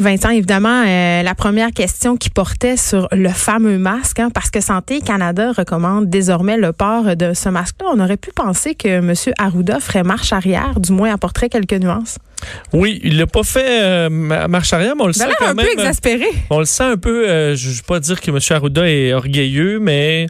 Vincent, 0.00 0.30
évidemment, 0.30 0.82
euh, 0.86 1.22
la 1.22 1.34
première 1.36 1.70
question 1.70 2.16
qui 2.16 2.28
portait 2.28 2.76
sur 2.76 3.06
le 3.12 3.28
fameux 3.28 3.78
masque, 3.78 4.18
hein, 4.18 4.28
parce 4.34 4.50
que 4.50 4.60
Santé 4.60 5.00
Canada 5.00 5.52
recommande 5.56 6.10
désormais 6.10 6.56
le 6.56 6.72
port 6.72 7.14
de 7.14 7.32
ce 7.32 7.48
masque-là. 7.48 7.90
On 7.94 8.00
aurait 8.00 8.16
pu 8.16 8.30
penser 8.34 8.74
que 8.74 8.88
M. 8.88 9.14
Arruda 9.38 9.78
ferait 9.78 10.02
marche 10.02 10.32
arrière, 10.32 10.80
du 10.80 10.90
moins 10.90 11.12
apporterait 11.14 11.48
quelques 11.48 11.74
nuances. 11.74 12.18
Oui, 12.72 13.00
il 13.04 13.18
l'a 13.18 13.28
pas 13.28 13.44
fait 13.44 13.82
euh, 13.82 14.08
ma- 14.10 14.48
marche 14.48 14.72
arrière, 14.72 14.96
mais 14.96 15.02
on 15.04 15.06
le 15.06 15.12
Vous 15.12 15.18
sent 15.20 15.28
quand 15.38 15.46
un 15.46 15.54
même. 15.54 15.64
peu 15.64 15.72
exaspéré. 15.72 16.26
On 16.50 16.58
le 16.58 16.64
sent 16.66 16.82
un 16.84 16.96
peu. 16.96 17.28
euh, 17.28 17.54
je 17.54 17.68
ne 17.70 17.74
veux 17.74 17.82
pas 17.86 18.00
dire 18.00 18.20
que 18.20 18.30
M. 18.32 18.38
Arruda 18.50 18.88
est 18.90 19.12
orgueilleux, 19.14 19.78
mais 19.78 20.26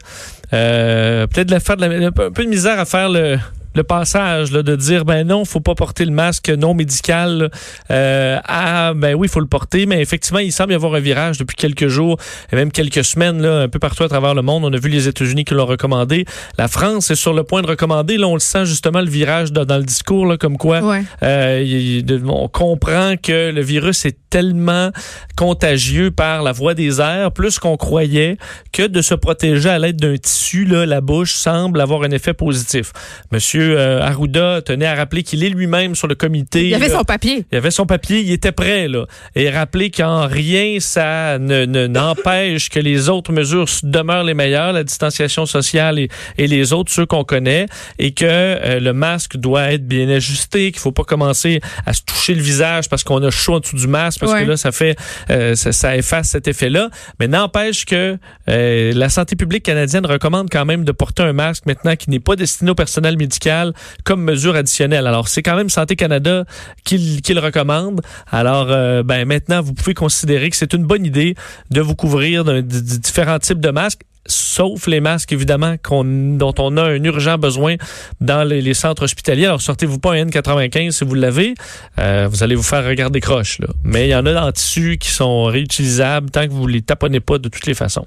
euh, 0.53 1.25
peut-être 1.25 1.47
de 1.47 1.53
la 1.53 1.59
faire 1.59 1.75
de 1.75 1.85
la- 1.85 2.07
un 2.07 2.11
peu 2.11 2.43
de 2.43 2.49
misère 2.49 2.79
à 2.79 2.85
faire 2.85 3.09
le 3.09 3.37
le 3.75 3.83
passage 3.83 4.51
là, 4.51 4.63
de 4.63 4.75
dire 4.75 5.05
ben 5.05 5.27
non 5.27 5.45
faut 5.45 5.59
pas 5.59 5.75
porter 5.75 6.05
le 6.05 6.11
masque 6.11 6.49
non 6.49 6.73
médical 6.73 7.49
euh, 7.91 8.37
à 8.45 8.93
ben 8.95 9.15
oui 9.15 9.27
il 9.27 9.31
faut 9.31 9.39
le 9.39 9.45
porter 9.47 9.85
mais 9.85 10.01
effectivement 10.01 10.39
il 10.39 10.51
semble 10.51 10.71
y 10.71 10.75
avoir 10.75 10.95
un 10.95 10.99
virage 10.99 11.37
depuis 11.37 11.55
quelques 11.55 11.87
jours 11.87 12.17
et 12.51 12.55
même 12.55 12.71
quelques 12.71 13.03
semaines 13.03 13.41
là 13.41 13.61
un 13.61 13.67
peu 13.67 13.79
partout 13.79 14.03
à 14.03 14.09
travers 14.09 14.33
le 14.33 14.41
monde 14.41 14.63
on 14.65 14.73
a 14.73 14.77
vu 14.77 14.89
les 14.89 15.07
États-Unis 15.07 15.45
qui 15.45 15.53
l'ont 15.53 15.65
recommandé 15.65 16.25
la 16.57 16.67
France 16.67 17.11
est 17.11 17.15
sur 17.15 17.33
le 17.33 17.43
point 17.43 17.61
de 17.61 17.67
recommander 17.67 18.17
là 18.17 18.27
on 18.27 18.33
le 18.35 18.39
sent 18.39 18.65
justement 18.65 19.01
le 19.01 19.09
virage 19.09 19.51
dans, 19.51 19.65
dans 19.65 19.77
le 19.77 19.83
discours 19.83 20.25
là, 20.25 20.37
comme 20.37 20.57
quoi 20.57 20.81
Ouais. 20.81 21.03
euh, 21.23 21.61
il- 21.65 22.05
on 22.27 22.47
comprend 22.47 23.15
que 23.21 23.51
le 23.51 23.61
virus 23.61 24.05
est 24.05 24.17
tellement 24.35 24.91
contagieux 25.37 26.11
par 26.11 26.43
la 26.43 26.51
voie 26.51 26.73
des 26.73 26.99
airs, 26.99 27.31
plus 27.31 27.57
qu'on 27.57 27.77
croyait, 27.77 28.35
que 28.73 28.85
de 28.85 29.01
se 29.01 29.13
protéger 29.15 29.69
à 29.69 29.79
l'aide 29.79 29.95
d'un 29.95 30.17
tissu, 30.17 30.65
là, 30.65 30.85
la 30.85 30.99
bouche 30.99 31.35
semble 31.35 31.79
avoir 31.79 32.03
un 32.03 32.11
effet 32.11 32.33
positif. 32.33 32.91
Monsieur 33.31 33.79
euh, 33.79 34.01
Arruda 34.01 34.61
tenait 34.61 34.87
à 34.87 34.95
rappeler 34.95 35.23
qu'il 35.23 35.41
est 35.45 35.49
lui-même 35.49 35.95
sur 35.95 36.07
le 36.07 36.15
comité. 36.15 36.67
Il 36.67 36.73
avait 36.73 36.89
là. 36.89 36.97
son 36.97 37.03
papier. 37.05 37.45
Il 37.49 37.57
avait 37.57 37.71
son 37.71 37.85
papier, 37.85 38.19
il 38.19 38.31
était 38.33 38.51
prêt, 38.51 38.89
là. 38.89 39.05
Et 39.35 39.49
rappeler 39.49 39.89
qu'en 39.89 40.27
rien, 40.27 40.79
ça 40.81 41.39
ne, 41.39 41.63
ne- 41.63 41.87
n'empêche 41.87 42.69
que 42.69 42.79
les 42.81 43.07
autres 43.07 43.31
mesures 43.31 43.67
demeurent 43.83 44.25
les 44.25 44.33
meilleures, 44.33 44.73
la 44.73 44.83
distanciation 44.83 45.45
sociale 45.45 45.97
et, 45.97 46.09
et 46.37 46.47
les 46.47 46.73
autres, 46.73 46.91
ceux 46.91 47.05
qu'on 47.05 47.23
connaît, 47.23 47.67
et 47.99 48.11
que 48.11 48.25
euh, 48.25 48.81
le 48.81 48.91
masque 48.91 49.37
doit 49.37 49.71
être 49.71 49.87
bien 49.87 50.09
ajusté, 50.09 50.73
qu'il 50.73 50.81
faut 50.81 50.91
pas 50.91 51.05
commencer 51.05 51.61
à 51.85 51.93
se 51.93 52.01
toucher 52.01 52.33
le 52.33 52.41
visage 52.41 52.89
parce 52.89 53.05
qu'on 53.05 53.23
a 53.23 53.31
chaud 53.31 53.53
en 53.55 53.59
dessous 53.61 53.77
du 53.77 53.87
masque, 53.87 54.24
parce 54.25 54.33
Ouais. 54.39 54.45
que 54.45 54.49
là, 54.51 54.57
ça 54.57 54.71
fait, 54.71 54.95
euh, 55.29 55.55
ça, 55.55 55.71
ça 55.71 55.95
efface 55.95 56.29
cet 56.29 56.47
effet-là. 56.47 56.89
Mais 57.19 57.27
n'empêche 57.27 57.85
que 57.85 58.17
euh, 58.49 58.91
la 58.93 59.09
santé 59.09 59.35
publique 59.35 59.63
canadienne 59.63 60.05
recommande 60.05 60.49
quand 60.51 60.65
même 60.65 60.83
de 60.83 60.91
porter 60.91 61.23
un 61.23 61.33
masque 61.33 61.65
maintenant 61.65 61.95
qui 61.95 62.09
n'est 62.09 62.19
pas 62.19 62.35
destiné 62.35 62.71
au 62.71 62.75
personnel 62.75 63.17
médical 63.17 63.73
comme 64.03 64.23
mesure 64.23 64.55
additionnelle. 64.55 65.07
Alors, 65.07 65.27
c'est 65.27 65.41
quand 65.43 65.55
même 65.55 65.69
Santé 65.69 65.95
Canada 65.95 66.45
qui, 66.83 67.21
qui 67.21 67.33
le 67.33 67.39
recommande. 67.39 68.01
Alors, 68.31 68.67
euh, 68.69 69.03
ben 69.03 69.25
maintenant, 69.25 69.61
vous 69.61 69.73
pouvez 69.73 69.93
considérer 69.93 70.49
que 70.49 70.55
c'est 70.55 70.73
une 70.73 70.85
bonne 70.85 71.05
idée 71.05 71.35
de 71.71 71.81
vous 71.81 71.95
couvrir 71.95 72.43
d'un- 72.43 72.55
de, 72.55 72.61
de 72.61 72.79
différents 72.97 73.39
types 73.39 73.59
de 73.59 73.69
masques 73.71 74.01
sauf 74.27 74.87
les 74.87 74.99
masques, 74.99 75.31
évidemment, 75.31 75.75
dont 75.83 76.53
on 76.57 76.77
a 76.77 76.83
un 76.83 77.03
urgent 77.03 77.37
besoin 77.37 77.75
dans 78.21 78.43
les, 78.43 78.73
centres 78.73 79.03
hospitaliers. 79.03 79.45
Alors, 79.45 79.61
sortez-vous 79.61 79.99
pas 79.99 80.13
un 80.13 80.25
N95 80.25 80.91
si 80.91 81.03
vous 81.05 81.13
l'avez. 81.13 81.53
Euh, 81.99 82.27
vous 82.29 82.43
allez 82.43 82.55
vous 82.55 82.63
faire 82.63 82.85
regarder 82.85 83.21
croche, 83.21 83.59
là. 83.59 83.67
Mais 83.83 84.07
il 84.07 84.11
y 84.11 84.15
en 84.15 84.25
a 84.25 84.41
en 84.41 84.51
tissu 84.51 84.97
qui 84.97 85.09
sont 85.09 85.45
réutilisables 85.45 86.29
tant 86.29 86.45
que 86.45 86.51
vous 86.51 86.67
les 86.67 86.81
taponnez 86.81 87.19
pas 87.19 87.37
de 87.37 87.47
toutes 87.49 87.65
les 87.67 87.73
façons. 87.73 88.05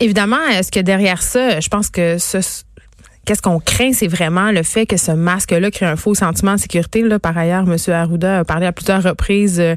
Évidemment, 0.00 0.46
est-ce 0.46 0.70
que 0.70 0.80
derrière 0.80 1.22
ça, 1.22 1.60
je 1.60 1.68
pense 1.68 1.90
que 1.90 2.18
ce, 2.18 2.38
Qu'est-ce 3.28 3.42
qu'on 3.42 3.60
craint, 3.60 3.92
c'est 3.92 4.06
vraiment 4.06 4.52
le 4.52 4.62
fait 4.62 4.86
que 4.86 4.96
ce 4.96 5.12
masque-là 5.12 5.70
crée 5.70 5.84
un 5.84 5.96
faux 5.96 6.14
sentiment 6.14 6.54
de 6.54 6.60
sécurité. 6.60 7.04
Par 7.18 7.36
ailleurs, 7.36 7.64
M. 7.70 7.76
Arruda 7.92 8.38
a 8.38 8.44
parlé 8.44 8.64
à 8.64 8.72
plusieurs 8.72 9.02
reprises 9.02 9.60
euh, 9.60 9.76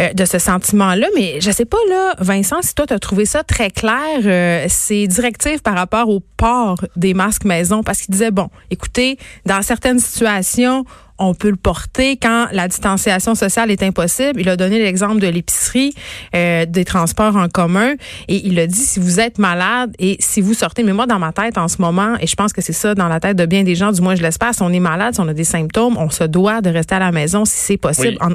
euh, 0.00 0.12
de 0.14 0.24
ce 0.24 0.40
sentiment-là. 0.40 1.06
Mais 1.14 1.40
je 1.40 1.52
sais 1.52 1.64
pas, 1.64 1.78
là, 1.88 2.16
Vincent, 2.18 2.60
si 2.60 2.74
toi, 2.74 2.88
tu 2.88 2.94
as 2.94 2.98
trouvé 2.98 3.24
ça 3.24 3.44
très 3.44 3.70
clair, 3.70 3.94
euh, 4.24 4.64
ces 4.68 5.06
directives 5.06 5.62
par 5.62 5.76
rapport 5.76 6.08
au 6.08 6.18
port 6.36 6.84
des 6.96 7.14
masques 7.14 7.44
maison, 7.44 7.84
parce 7.84 8.00
qu'il 8.00 8.10
disait, 8.10 8.32
bon, 8.32 8.48
écoutez, 8.72 9.16
dans 9.46 9.62
certaines 9.62 10.00
situations, 10.00 10.84
on 11.18 11.34
peut 11.34 11.50
le 11.50 11.56
porter 11.56 12.16
quand 12.16 12.46
la 12.52 12.68
distanciation 12.68 13.34
sociale 13.34 13.70
est 13.70 13.82
impossible. 13.82 14.40
Il 14.40 14.48
a 14.48 14.56
donné 14.56 14.78
l'exemple 14.78 15.20
de 15.20 15.26
l'épicerie, 15.28 15.94
euh, 16.34 16.64
des 16.66 16.84
transports 16.84 17.36
en 17.36 17.48
commun, 17.48 17.94
et 18.28 18.46
il 18.46 18.58
a 18.60 18.66
dit 18.66 18.78
si 18.78 19.00
vous 19.00 19.20
êtes 19.20 19.38
malade 19.38 19.94
et 19.98 20.16
si 20.20 20.40
vous 20.40 20.54
sortez, 20.54 20.82
mais 20.82 20.92
moi 20.92 21.06
dans 21.06 21.18
ma 21.18 21.32
tête 21.32 21.58
en 21.58 21.68
ce 21.68 21.80
moment, 21.80 22.14
et 22.20 22.26
je 22.26 22.36
pense 22.36 22.52
que 22.52 22.60
c'est 22.60 22.72
ça 22.72 22.94
dans 22.94 23.08
la 23.08 23.20
tête 23.20 23.36
de 23.36 23.46
bien 23.46 23.62
des 23.64 23.74
gens, 23.74 23.92
du 23.92 24.00
moins 24.00 24.14
je 24.14 24.22
l'espère, 24.22 24.54
si 24.54 24.62
on 24.62 24.70
est 24.70 24.80
malade, 24.80 25.14
si 25.14 25.20
on 25.20 25.28
a 25.28 25.34
des 25.34 25.44
symptômes, 25.44 25.96
on 25.96 26.10
se 26.10 26.24
doit 26.24 26.60
de 26.60 26.70
rester 26.70 26.94
à 26.94 26.98
la 27.00 27.12
maison 27.12 27.44
si 27.44 27.56
c'est 27.56 27.76
possible. 27.76 28.18
Oui. 28.20 28.32
En- 28.32 28.34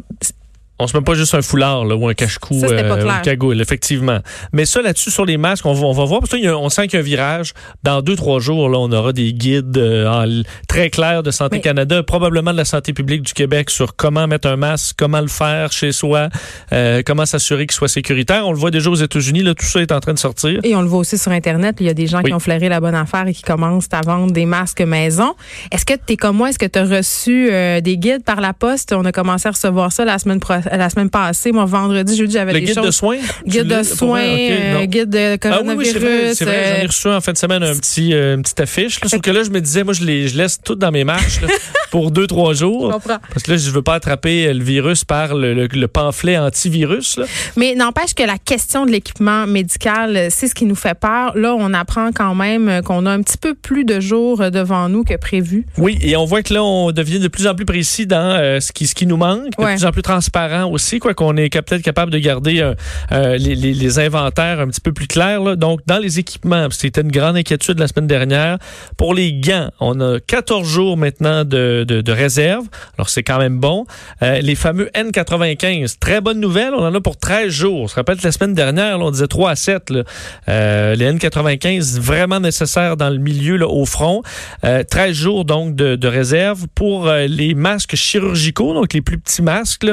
On 0.80 0.88
se 0.88 0.98
met 0.98 1.04
pas 1.04 1.14
juste 1.14 1.36
un 1.36 1.42
foulard 1.42 1.86
là, 1.86 1.96
ou 1.96 2.08
un 2.08 2.14
cache-cou, 2.16 2.60
euh, 2.66 3.20
cagoule, 3.24 3.62
effectivement. 3.62 4.20
Mais 4.54 4.66
ça, 4.66 4.82
là-dessus, 4.82 5.12
sur 5.12 5.24
les 5.24 5.38
masques, 5.38 5.66
on 5.68 5.74
va, 5.74 5.86
on 5.86 5.94
va 5.94 6.04
voir, 6.06 6.20
parce 6.20 6.32
que 6.32 6.54
on 6.54 6.68
sent 6.70 6.88
qu'il 6.88 6.96
y 6.96 6.98
a 6.98 7.00
un 7.00 7.04
virage. 7.04 7.54
Dans 7.84 8.02
deux, 8.02 8.16
trois 8.16 8.40
jours, 8.40 8.70
là, 8.70 8.80
on 8.80 8.92
aura 8.92 9.14
des 9.14 9.34
guides 9.34 9.78
euh, 9.78 10.08
en 10.08 10.42
très 10.68 10.90
clairs 10.90 11.22
de 11.24 11.30
Santé 11.32 11.58
Mais- 11.58 11.62
Canada, 11.62 12.02
probablement 12.04 12.52
de 12.52 12.58
la 12.58 12.66
santé 12.66 12.92
publique 12.92 13.22
du 13.22 13.34
Québec 13.34 13.70
sur 13.70 13.96
comment 13.96 14.26
mettre 14.28 14.48
un 14.48 14.56
masque, 14.58 14.96
comment 14.98 15.22
le 15.22 15.28
faire 15.28 15.72
chez 15.72 15.92
soi, 15.92 16.30
euh, 16.74 17.02
comment 17.06 17.26
s'assurer 17.28 17.68
qu'il 17.68 17.76
soit 17.76 17.88
sécuritaire. 17.88 18.46
On 18.48 18.52
le 18.52 18.58
voit 18.58 18.72
déjà 18.72 18.90
aux 18.90 18.96
États-Unis, 18.96 19.44
là, 19.44 19.54
tout 19.54 19.66
ça 19.66 19.80
est 19.80 19.92
en 19.92 20.00
train 20.00 20.14
de 20.14 20.20
sortir. 20.20 20.60
Et 20.64 20.76
on 20.76 20.82
le 20.82 20.88
voit 20.88 21.00
aussi 21.00 21.18
sur 21.20 21.32
Internet. 21.32 21.78
Il 21.80 21.86
y 21.86 21.90
a 21.90 21.94
des 21.94 22.08
gens 22.08 22.18
Oui. 22.18 22.26
qui 22.26 22.34
ont 22.34 22.40
flairé 22.40 22.68
la 22.68 22.80
bonne 22.80 22.96
affaire 22.96 23.28
et 23.28 23.34
qui 23.34 23.44
commencent 23.44 23.88
à 23.92 24.02
vendre 24.02 24.34
des 24.34 24.46
masques 24.48 24.82
maison. 24.82 25.36
Est-ce 25.72 25.86
que 25.86 25.94
tu 25.94 26.14
es 26.14 26.18
comme 26.18 26.36
moi? 26.38 26.50
Est-ce 26.50 26.60
que 26.60 26.66
tu 26.66 26.80
as 26.80 26.86
reçu 26.86 27.50
euh, 27.52 27.80
des 27.80 27.98
guides 27.98 28.24
par 28.26 28.42
la 28.42 28.54
poste? 28.54 28.92
On 28.92 29.06
a 29.06 29.12
commencé 29.12 29.48
à 29.48 29.52
recevoir 29.52 29.92
ça 29.92 30.04
la 30.04 30.18
semaine, 30.18 30.40
pro- 30.40 30.54
la 30.72 30.90
semaine 30.90 31.10
passée. 31.10 31.52
Moi, 31.52 31.66
vendredi, 31.66 32.16
jeudi, 32.16 32.34
j'avais 32.34 32.54
Le 32.54 32.60
des 32.60 32.66
guide 32.66 32.76
choses. 32.76 32.86
de 32.86 32.92
soins? 32.92 33.18
Guide 33.46 33.68
de 33.68 33.84
soins, 33.84 34.22
vrai? 34.22 34.76
Ok, 34.76 34.82
euh, 34.84 34.86
guide 34.86 35.10
de 35.10 35.18
Ah 35.20 35.32
oui, 35.32 35.40
coronavirus. 35.40 35.96
oui, 36.04 36.36
c'est 36.36 36.46
vrai. 36.46 36.64
J'en 36.76 36.76
ai 36.82 36.84
euh, 36.84 36.88
reçu 36.88 37.08
en 37.10 37.22
fin 37.22 37.32
de 37.34 37.38
semaine 37.38 37.64
un 37.64 37.76
petit, 37.76 38.14
euh, 38.14 38.36
une 38.36 38.42
petite 38.44 38.60
affiche. 38.60 39.02
Là, 39.02 39.10
sauf 39.10 39.22
que 39.22 39.32
là, 39.32 39.44
je 39.44 39.50
me 39.50 39.60
disais, 39.62 39.84
moi, 39.84 39.94
je, 39.94 40.04
les, 40.04 40.28
je 40.28 40.38
laisse 40.38 40.60
tout 40.64 40.76
dans 40.76 40.92
mes 40.92 41.04
marches 41.04 41.42
là, 41.42 41.48
pour 41.92 42.12
deux, 42.12 42.28
trois 42.28 42.54
je 42.54 42.60
jours. 42.60 42.92
comprends. 42.92 43.18
Parce 43.32 43.44
que 43.44 43.52
là, 43.52 43.58
je 43.58 43.70
veux 43.72 43.82
pas 43.82 43.96
attraper 43.96 44.54
le 44.54 44.64
virus 44.64 45.04
par 45.06 45.36
le, 45.36 45.54
le- 45.54 45.68
le 45.68 45.88
pamphlet 45.88 46.38
antivirus. 46.38 47.18
Là. 47.18 47.26
Mais 47.58 47.76
n'empêche 47.76 48.14
que 48.14 48.24
la 48.24 48.38
question 48.38 48.86
de 48.86 48.92
l'équipement 48.92 49.48
médical, 49.48 50.28
c'est 50.30 50.48
ce 50.48 50.56
qui 50.56 50.66
nous 50.66 50.76
fait 50.76 50.94
peur. 50.98 51.36
Là, 51.36 51.56
on 51.58 51.74
apprend 51.74 52.12
quand 52.12 52.36
même 52.36 52.82
qu'on 52.84 53.06
a 53.06 53.12
un 53.12 53.22
petit 53.22 53.38
peu 53.38 53.54
plus 53.56 53.86
de 53.86 54.00
jours 54.00 54.52
devant 54.52 54.90
nous 54.90 55.04
que 55.04 55.16
prévu. 55.18 55.66
Oui, 55.78 55.98
et 56.02 56.16
on 56.16 56.26
voit 56.26 56.44
que 56.44 56.54
là, 56.54 56.64
on 56.64 56.92
devient 56.92 57.20
de 57.20 57.28
plus 57.28 57.48
en 57.48 57.56
plus 57.56 57.66
précis 57.66 58.06
dans 58.08 58.18
euh, 58.38 58.60
ce, 58.60 58.72
qui, 58.72 58.88
ce 58.88 58.96
qui 58.96 59.06
nous 59.06 59.18
manque, 59.18 59.58
de 59.58 59.64
Ouais. 59.64 59.76
plus 59.76 59.86
en 59.86 59.92
plus 59.92 60.02
transparent 60.02 60.53
aussi, 60.62 61.00
quoi 61.00 61.14
qu'on 61.14 61.36
est 61.38 61.50
peut-être 61.50 61.82
capable 61.82 62.12
de 62.12 62.20
garder 62.20 62.62
euh, 62.62 62.74
euh, 63.12 63.38
les, 63.38 64.00
inventaires 64.00 64.60
un 64.60 64.68
petit 64.68 64.82
peu 64.82 64.92
plus 64.92 65.08
clairs. 65.08 65.42
là. 65.42 65.56
Donc, 65.56 65.82
dans 65.86 66.00
les 66.00 66.20
équipements, 66.20 66.68
c'était 66.72 67.02
une 67.02 67.12
grande 67.12 67.36
inquiétude 67.36 67.80
la 67.80 67.88
semaine 67.88 68.08
dernière. 68.08 68.58
Pour 68.98 69.14
les 69.14 69.34
gants, 69.34 69.70
on 69.80 70.00
a 70.00 70.20
14 70.20 70.68
jours 70.68 70.98
maintenant 70.98 71.44
de, 71.46 72.12
réserve. 72.12 72.66
Alors, 72.98 73.10
c'est 73.10 73.24
quand 73.24 73.40
même 73.40 73.60
bon. 73.60 73.86
Euh, 74.22 74.40
les 74.40 74.56
fameux 74.56 74.90
N95, 74.96 75.98
très 76.00 76.22
bonne 76.22 76.40
nouvelle, 76.40 76.74
on 76.74 76.86
en 76.86 76.94
a 76.94 77.02
pour 77.02 77.18
13 77.18 77.50
jours. 77.50 77.82
On 77.82 77.88
se 77.88 77.96
rappelle 77.96 78.18
que 78.18 78.24
la 78.24 78.32
semaine 78.32 78.54
dernière, 78.54 79.00
on 79.00 79.12
disait 79.12 79.28
3 79.28 79.52
à 79.52 79.56
7. 79.56 79.90
là. 79.90 80.04
Euh, 80.50 80.96
les 80.96 81.12
N95, 81.12 82.00
vraiment 82.00 82.40
nécessaires 82.40 82.98
dans 82.98 83.10
le 83.10 83.18
milieu, 83.18 83.58
là, 83.58 83.68
au 83.68 83.86
front. 83.86 84.22
Euh, 84.64 84.84
13 84.84 85.14
jours 85.14 85.46
donc 85.46 85.76
de, 85.76 86.08
réserve. 86.08 86.68
Pour 86.76 87.10
les 87.10 87.54
masques 87.56 87.96
chirurgicaux, 87.96 88.74
donc 88.74 88.94
les 88.94 89.02
plus 89.02 89.18
petits 89.18 89.42
masques, 89.42 89.86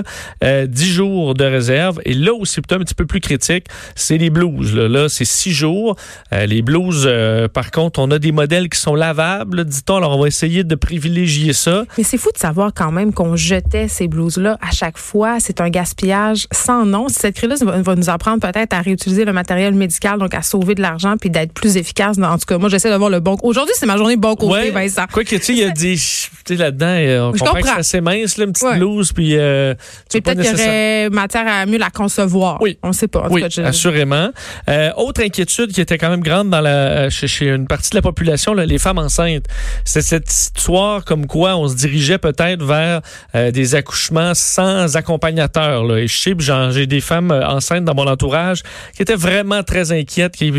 euh, 0.51 0.67
10 0.67 0.93
jours 0.93 1.35
de 1.35 1.45
réserve. 1.45 2.01
Et 2.05 2.15
là 2.15 2.31
c'est 2.45 2.67
peut-être 2.67 2.81
un 2.81 2.85
petit 2.85 2.95
peu 2.95 3.07
plus 3.07 3.21
critique, 3.21 3.67
c'est 3.95 4.19
les 4.19 4.31
blouses. 4.31 4.75
Là, 4.75 4.89
Là, 4.89 5.09
c'est 5.09 5.25
6 5.25 5.53
jours. 5.53 5.97
Euh, 6.33 6.47
les 6.47 6.63
blouses, 6.63 7.05
euh, 7.07 7.47
par 7.49 7.71
contre, 7.71 8.01
on 8.01 8.11
a 8.11 8.19
des 8.19 8.33
modèles 8.33 8.69
qui 8.69 8.79
sont 8.79 8.95
lavables, 8.95 9.65
dit-on. 9.65 9.97
Alors, 9.97 10.17
on 10.17 10.21
va 10.21 10.27
essayer 10.27 10.65
de 10.65 10.75
privilégier 10.75 11.53
ça. 11.53 11.85
Mais 11.97 12.05
c'est 12.05 12.19
fou 12.19 12.31
de 12.33 12.39
savoir 12.39 12.73
quand 12.75 12.91
même 12.91 13.13
qu'on 13.13 13.37
jetait 13.37 13.87
ces 13.89 14.09
blouses-là 14.09 14.59
à 14.61 14.73
chaque 14.73 14.99
fois. 14.99 15.39
C'est 15.39 15.61
un 15.61 15.69
gaspillage 15.71 16.47
sans 16.53 16.85
nom. 16.85 17.09
Cette 17.09 17.37
crise-là 17.37 17.57
va, 17.81 17.95
nous 17.95 18.11
apprendre 18.11 18.41
peut-être 18.41 18.73
à 18.73 18.81
réutiliser 18.81 19.25
le 19.25 19.33
matériel 19.33 19.75
médical, 19.75 20.19
donc 20.19 20.35
à 20.35 20.43
sauver 20.43 20.75
de 20.75 20.83
l'argent 20.83 21.17
puis 21.19 21.31
d'être 21.31 21.53
plus 21.53 21.77
efficace. 21.77 22.17
En 22.19 22.39
tout 22.39 22.47
cas, 22.47 22.59
moi, 22.59 22.69
j'essaie 22.69 22.91
d'avoir 22.91 23.11
le 23.11 23.21
bon. 23.21 23.37
Aujourd'hui, 23.43 23.75
c'est 23.79 23.87
ma 23.87 23.97
journée 23.97 24.17
bon 24.17 24.35
côté, 24.35 24.71
Vincent. 24.71 25.05
Quoi 25.13 25.25
que, 25.25 25.37
tu 25.37 25.53
il 25.53 25.59
y 25.59 25.65
a 25.65 25.71
des. 25.71 25.95
Tu 25.95 26.31
sais, 26.47 26.57
là-dedans, 26.57 26.87
euh, 26.87 27.29
on 27.29 27.33
comprend, 27.33 27.61
que 27.61 27.67
c'est 27.67 27.79
assez 27.79 28.01
mince, 28.01 28.37
là, 28.39 28.45
une 28.45 28.53
petite 28.53 28.67
Ouais. 28.67 28.77
blouse, 28.77 29.13
puis. 29.13 29.37
Euh, 29.37 29.75
tu 30.11 30.21
pas 30.21 30.35
qu'il 30.43 30.51
y 30.51 30.55
aurait 30.55 31.11
matière 31.11 31.47
à 31.47 31.67
mieux 31.67 31.79
la 31.79 31.91
concevoir. 31.91 32.61
Oui. 32.61 32.79
On 32.83 32.89
ne 32.89 32.93
sait 32.93 33.09
pas. 33.09 33.27
oui, 33.31 33.45
assurément. 33.45 34.31
Euh, 34.69 34.91
autre 34.97 35.23
inquiétude 35.23 35.73
qui 35.73 35.81
était 35.81 35.99
quand 35.99 36.11
même 36.11 36.21
grande 36.23 36.51
dans 36.51 36.61
la, 36.61 37.11
chez, 37.11 37.29
chez 37.29 37.49
une 37.49 37.67
partie 37.67 37.91
de 37.91 37.97
la 37.97 38.03
population, 38.03 38.55
là, 38.55 38.67
les 38.67 38.79
femmes 38.79 38.99
enceintes. 38.99 39.47
C'est 39.85 40.03
cette 40.03 40.31
histoire 40.31 41.05
comme 41.05 41.27
quoi 41.27 41.57
on 41.57 41.69
se 41.69 41.77
dirigeait 41.77 42.19
peut-être 42.19 42.65
vers 42.65 43.01
euh, 43.35 43.51
des 43.51 43.75
accouchements 43.75 44.35
sans 44.35 44.97
accompagnateur. 44.97 45.85
Là. 45.85 45.99
Et 45.99 46.09
je 46.09 46.19
sais, 46.19 46.35
j'ai 46.71 46.87
des 46.87 47.01
femmes 47.01 47.31
euh, 47.31 47.47
enceintes 47.47 47.85
dans 47.85 47.95
mon 47.95 48.07
entourage 48.07 48.63
qui 48.95 49.03
étaient 49.03 49.15
vraiment 49.15 49.63
très 49.63 49.93
inquiètes, 49.93 50.37
qui 50.37 50.51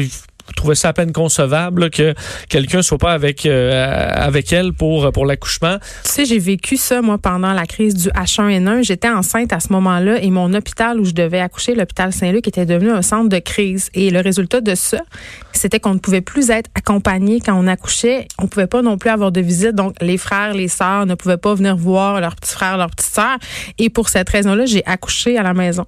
trouvais 0.53 0.75
ça 0.75 0.89
à 0.89 0.93
peine 0.93 1.11
concevable 1.11 1.89
que 1.89 2.13
quelqu'un 2.49 2.81
soit 2.81 2.97
pas 2.97 3.13
avec 3.13 3.45
euh, 3.45 4.31
elle 4.51 4.73
pour 4.73 5.11
pour 5.11 5.25
l'accouchement? 5.25 5.77
Tu 6.03 6.11
sais, 6.11 6.25
j'ai 6.25 6.39
vécu 6.39 6.77
ça 6.77 7.01
moi 7.01 7.17
pendant 7.17 7.53
la 7.53 7.65
crise 7.65 7.95
du 7.95 8.09
H1N1. 8.09 8.83
J'étais 8.83 9.09
enceinte 9.09 9.53
à 9.53 9.59
ce 9.59 9.71
moment-là 9.73 10.21
et 10.21 10.29
mon 10.29 10.53
hôpital 10.53 10.99
où 10.99 11.05
je 11.05 11.11
devais 11.11 11.39
accoucher, 11.39 11.75
l'hôpital 11.75 12.11
Saint-Luc, 12.11 12.47
était 12.47 12.65
devenu 12.65 12.91
un 12.91 13.01
centre 13.01 13.29
de 13.29 13.39
crise. 13.39 13.89
Et 13.93 14.09
le 14.09 14.19
résultat 14.19 14.61
de 14.61 14.75
ça, 14.75 14.99
c'était 15.53 15.79
qu'on 15.79 15.93
ne 15.93 15.99
pouvait 15.99 16.21
plus 16.21 16.49
être 16.49 16.69
accompagné 16.75 17.39
quand 17.39 17.53
on 17.53 17.67
accouchait. 17.67 18.27
On 18.39 18.47
pouvait 18.47 18.67
pas 18.67 18.81
non 18.81 18.97
plus 18.97 19.09
avoir 19.09 19.31
de 19.31 19.41
visite. 19.41 19.75
Donc 19.75 19.95
les 20.01 20.17
frères, 20.17 20.53
les 20.53 20.67
sœurs 20.67 21.05
ne 21.05 21.15
pouvaient 21.15 21.37
pas 21.37 21.53
venir 21.53 21.75
voir 21.75 22.19
leurs 22.21 22.35
petits 22.35 22.53
frères, 22.53 22.77
leurs 22.77 22.91
petites 22.91 23.13
sœurs. 23.13 23.37
Et 23.77 23.89
pour 23.89 24.09
cette 24.09 24.29
raison-là, 24.29 24.65
j'ai 24.65 24.85
accouché 24.85 25.37
à 25.37 25.43
la 25.43 25.53
maison. 25.53 25.85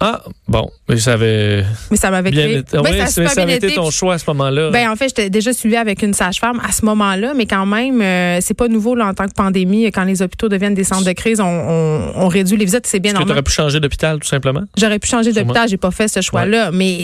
Ah, 0.00 0.22
bon, 0.48 0.70
mais 0.88 0.96
ça 0.98 1.12
avait. 1.12 1.64
Mais 1.90 1.96
ça 1.96 2.10
m'avait 2.10 2.30
bien 2.30 2.48
été. 2.48 2.76
Ben, 2.76 3.06
ça, 3.06 3.28
ça 3.28 3.42
avait 3.42 3.56
été 3.56 3.74
ton 3.74 3.90
choix 3.90 4.14
à 4.14 4.18
ce 4.18 4.24
moment-là. 4.28 4.70
Ben, 4.70 4.90
en 4.90 4.96
fait, 4.96 5.08
j'étais 5.08 5.30
déjà 5.30 5.52
suivie 5.52 5.76
avec 5.76 6.02
une 6.02 6.14
sage-femme 6.14 6.60
à 6.66 6.72
ce 6.72 6.84
moment-là, 6.84 7.32
mais 7.34 7.46
quand 7.46 7.64
même, 7.64 8.02
euh, 8.02 8.38
c'est 8.40 8.54
pas 8.54 8.68
nouveau 8.68 8.94
là, 8.94 9.06
en 9.06 9.14
tant 9.14 9.26
que 9.28 9.34
pandémie. 9.34 9.84
Quand 9.92 10.04
les 10.04 10.20
hôpitaux 10.20 10.48
deviennent 10.48 10.74
des 10.74 10.84
centres 10.84 11.04
de 11.04 11.12
crise, 11.12 11.40
on, 11.40 11.44
on, 11.46 12.12
on 12.16 12.28
réduit 12.28 12.56
les 12.56 12.64
visites, 12.64 12.86
c'est 12.86 13.00
bien 13.00 13.12
normal. 13.12 13.28
tu 13.28 13.32
aurais 13.32 13.42
pu 13.42 13.52
changer 13.52 13.80
d'hôpital, 13.80 14.18
tout 14.18 14.28
simplement? 14.28 14.62
J'aurais 14.76 14.98
pu 14.98 15.08
changer 15.08 15.32
d'hôpital, 15.32 15.68
j'ai 15.68 15.76
pas 15.76 15.90
fait 15.90 16.08
ce 16.08 16.20
choix-là, 16.20 16.70
mais 16.72 16.94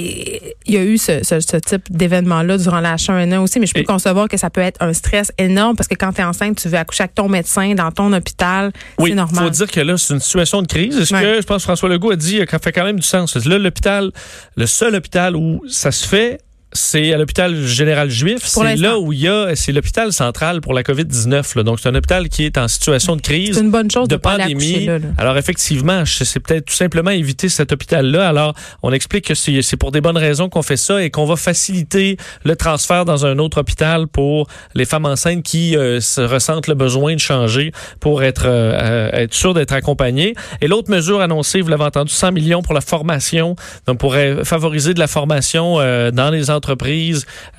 il 0.67 0.75
y 0.75 0.77
a 0.77 0.83
eu 0.83 0.99
ce, 0.99 1.23
ce, 1.23 1.41
ce 1.41 1.57
type 1.57 1.91
d'événement-là 1.91 2.59
durant 2.59 2.81
la 2.81 2.97
H1N1 2.97 3.39
aussi, 3.39 3.61
mais 3.61 3.67
je 3.67 3.75
peux 3.75 3.83
concevoir 3.85 4.29
que 4.29 4.37
ça 4.37 4.51
peut 4.51 4.61
être 4.61 4.83
un 4.83 4.93
stress 4.93 5.33
énorme 5.39 5.77
parce 5.77 5.89
que 5.89 5.95
quand 5.95 6.13
tu 6.13 6.21
es 6.21 6.25
enceinte, 6.25 6.59
tu 6.61 6.69
veux 6.69 6.77
accoucher 6.79 7.05
avec 7.05 7.15
ton 7.15 7.29
médecin 7.29 7.75
dans 7.75 7.91
ton 7.93 8.13
hôpital. 8.13 8.73
Oui, 8.99 9.11
c'est 9.11 9.17
normal. 9.17 9.45
Il 9.45 9.45
faut 9.45 9.51
dire 9.51 9.71
que 9.71 9.81
là, 9.81 9.97
c'est 9.97 10.15
une 10.15 10.21
situation 10.21 10.63
de 10.63 10.67
crise. 10.67 10.99
Est-ce 10.99 11.13
que, 11.13 11.41
je 11.41 11.47
pense, 11.47 11.63
François 11.63 11.89
Legault 11.89 12.11
a 12.11 12.17
dit, 12.17 12.41
ça 12.51 12.59
fait 12.59 12.73
quand 12.73 12.85
même 12.85 12.90
du 12.97 13.07
sens. 13.07 13.37
Là, 13.47 13.59
l'hôpital, 13.59 14.11
le 14.57 14.67
seul 14.67 14.95
hôpital 14.95 15.37
où 15.37 15.63
ça 15.69 15.93
se 15.93 16.07
fait, 16.07 16.41
c'est 16.73 17.13
à 17.13 17.19
l'hôpital 17.19 17.67
général 17.67 18.11
juif. 18.11 18.39
C'est 18.45 18.77
là 18.77 18.99
où 18.99 19.13
il 19.13 19.21
y 19.21 19.29
a, 19.29 19.57
c'est 19.57 19.73
l'hôpital 19.73 20.13
central 20.13 20.61
pour 20.61 20.73
la 20.73 20.83
COVID-19. 20.83 21.63
Donc, 21.63 21.81
c'est 21.81 21.89
un 21.89 21.95
hôpital 21.95 22.29
qui 22.29 22.45
est 22.45 22.59
en 22.59 22.69
situation 22.69 23.17
de 23.17 23.21
crise. 23.23 23.57
C'est 23.57 23.63
une 23.63 23.71
bonne 23.71 23.91
chose 23.91 24.07
de, 24.07 24.15
de 24.15 24.21
pandémie. 24.21 24.87
Là, 24.87 24.99
Alors, 25.19 25.37
effectivement, 25.37 26.05
c'est 26.07 26.41
peut-être 26.41 26.67
tout 26.67 26.75
simplement 26.75 27.11
éviter 27.11 27.49
cet 27.49 27.73
hôpital-là. 27.73 28.29
Alors, 28.29 28.55
on 28.83 28.93
explique 28.93 29.27
que 29.27 29.35
c'est 29.35 29.77
pour 29.77 29.91
des 29.91 30.01
bonnes 30.01 30.17
raisons 30.17 30.49
qu'on 30.49 30.63
fait 30.63 30.77
ça 30.77 31.03
et 31.03 31.11
qu'on 31.11 31.25
va 31.25 31.37
faciliter 31.37 32.17
le 32.45 32.55
transfert 32.55 33.05
dans 33.05 33.27
un 33.27 33.39
autre 33.39 33.61
hôpital 33.61 34.07
pour 34.07 34.47
les 34.75 34.85
femmes 34.85 35.07
enceintes 35.07 35.43
qui 35.43 35.77
euh, 35.77 36.01
se 36.01 36.21
ressentent 36.21 36.69
le 36.69 36.75
besoin 36.75 37.15
de 37.15 37.21
changer 37.21 37.73
pour 37.99 38.23
être, 38.23 38.45
euh, 38.47 39.11
être 39.13 39.35
sûr 39.35 39.55
d'être 39.55 39.73
accompagnées. 39.73 40.35
Et 40.61 40.69
l'autre 40.69 40.91
mesure 40.91 41.21
annoncée, 41.21 41.61
vous 41.61 41.69
l'avez 41.69 41.85
entendu, 41.85 42.13
100 42.13 42.33
millions 42.33 42.63
pour 42.63 42.75
la 42.75 42.81
formation. 42.81 43.57
Donc, 43.87 43.99
pour 43.99 44.15
favoriser 44.45 44.95
de 44.95 45.01
la 45.01 45.09
formation 45.09 45.81
euh, 45.81 46.11
dans 46.13 46.31
les 46.31 46.49
entreprises. 46.51 46.60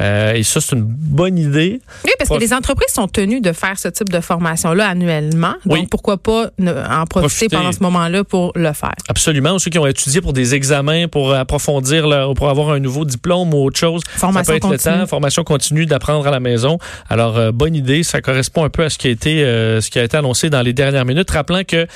Euh, 0.01 0.33
et 0.33 0.43
ça, 0.43 0.61
c'est 0.61 0.75
une 0.75 0.83
bonne 0.83 1.37
idée. 1.37 1.81
Oui, 2.05 2.11
parce 2.17 2.29
que 2.29 2.35
les 2.35 2.53
entreprises 2.53 2.93
sont 2.93 3.07
tenues 3.07 3.41
de 3.41 3.51
faire 3.51 3.77
ce 3.77 3.87
type 3.87 4.09
de 4.09 4.19
formation-là 4.19 4.87
annuellement. 4.87 5.55
Donc, 5.65 5.89
pourquoi 5.89 6.17
pas 6.17 6.49
en 6.59 7.05
profiter, 7.05 7.49
pendant 7.49 7.71
ce 7.71 7.79
moment-là 7.81 8.23
pour 8.23 8.51
le 8.55 8.73
faire? 8.73 8.95
Absolument. 9.07 9.57
Ceux 9.59 9.71
qui 9.71 9.79
ont 9.79 9.87
étudié 9.87 10.21
pour 10.21 10.33
des 10.33 10.55
examens, 10.55 11.07
pour 11.07 11.33
approfondir, 11.33 12.07
leur, 12.07 12.33
pour 12.33 12.49
avoir 12.49 12.71
un 12.71 12.79
nouveau 12.79 13.05
diplôme 13.05 13.53
ou 13.53 13.65
autre 13.65 13.79
chose. 13.79 14.01
Formation 14.15 14.43
ça 14.43 14.51
peut 14.51 14.57
être 14.57 14.61
continue. 14.61 14.95
le 14.95 15.01
temps. 15.01 15.07
Formation 15.07 15.43
continue 15.43 15.85
d'apprendre 15.85 16.27
à 16.27 16.31
la 16.31 16.39
maison. 16.39 16.77
Alors, 17.09 17.37
euh, 17.37 17.51
bonne 17.51 17.75
idée. 17.75 18.03
Ça 18.03 18.21
correspond 18.21 18.63
un 18.63 18.69
peu 18.69 18.83
à 18.83 18.89
ce 18.89 18.97
qui 18.97 19.07
a 19.07 19.11
été, 19.11 19.43
euh, 19.43 19.81
ce 19.81 19.89
qui 19.89 19.99
a 19.99 20.03
été 20.03 20.17
annoncé 20.17 20.49
dans 20.49 20.61
les 20.61 20.73
dernières 20.73 21.05
minutes. 21.05 21.29
Rappelant 21.31 21.63
que 21.63 21.87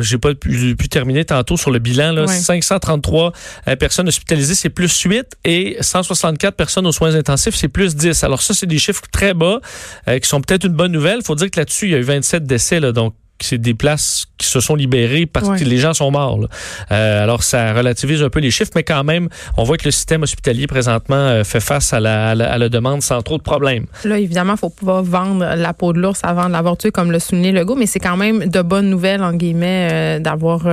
j'ai 0.00 0.18
pas 0.18 0.34
pu, 0.34 0.76
pu, 0.76 0.88
terminer 0.88 1.24
tantôt 1.24 1.56
sur 1.56 1.70
le 1.70 1.78
bilan. 1.78 2.12
Là, 2.12 2.26
533 2.26 3.32
personnes 3.78 4.08
hospitalisées, 4.08 4.54
c'est 4.54 4.70
plus 4.70 5.00
8 5.00 5.26
et 5.44 5.76
164 5.80 6.45
personnes 6.54 6.86
aux 6.86 6.92
soins 6.92 7.14
intensifs, 7.14 7.54
c'est 7.54 7.68
plus 7.68 7.96
10. 7.96 8.24
Alors 8.24 8.42
ça, 8.42 8.54
c'est 8.54 8.66
des 8.66 8.78
chiffres 8.78 9.02
très 9.10 9.34
bas 9.34 9.60
euh, 10.08 10.18
qui 10.18 10.28
sont 10.28 10.40
peut-être 10.40 10.64
une 10.64 10.74
bonne 10.74 10.92
nouvelle. 10.92 11.18
Il 11.20 11.26
faut 11.26 11.34
dire 11.34 11.50
que 11.50 11.60
là-dessus, 11.60 11.86
il 11.86 11.92
y 11.92 11.94
a 11.94 11.98
eu 11.98 12.02
27 12.02 12.44
décès. 12.44 12.80
Là, 12.80 12.92
donc, 12.92 13.14
c'est 13.40 13.58
des 13.58 13.74
places 13.74 14.26
qui 14.38 14.46
se 14.46 14.60
sont 14.60 14.74
libérées 14.74 15.26
parce 15.26 15.60
que 15.60 15.64
les 15.64 15.78
gens 15.78 15.94
sont 15.94 16.10
morts. 16.10 16.40
Euh, 16.90 17.22
alors, 17.22 17.42
ça 17.42 17.72
relativise 17.72 18.22
un 18.22 18.30
peu 18.30 18.40
les 18.40 18.50
chiffres, 18.50 18.72
mais 18.74 18.82
quand 18.82 19.04
même, 19.04 19.28
on 19.56 19.64
voit 19.64 19.76
que 19.76 19.84
le 19.84 19.90
système 19.90 20.22
hospitalier 20.22 20.66
présentement 20.66 21.16
euh, 21.16 21.44
fait 21.44 21.60
face 21.60 21.92
à 21.92 22.00
la, 22.00 22.30
à, 22.30 22.34
la, 22.34 22.68
demande 22.68 23.02
sans 23.02 23.22
trop 23.22 23.38
de 23.38 23.42
problèmes. 23.42 23.86
Là, 24.04 24.18
évidemment, 24.18 24.54
il 24.54 24.58
faut 24.58 24.70
pas 24.70 25.02
vendre 25.02 25.44
la 25.54 25.74
peau 25.74 25.92
de 25.92 26.00
l'ours 26.00 26.20
avant 26.22 26.46
de 26.46 26.52
l'avoir 26.52 26.76
tué, 26.76 26.90
comme 26.90 27.12
le 27.12 27.18
souligné 27.18 27.52
Legault, 27.52 27.76
mais 27.76 27.86
c'est 27.86 28.00
quand 28.00 28.16
même 28.16 28.46
de 28.46 28.62
bonnes 28.62 28.90
nouvelles, 28.90 29.22
en 29.22 29.32
guillemets, 29.32 29.88
euh, 29.90 30.18
d'avoir 30.18 30.66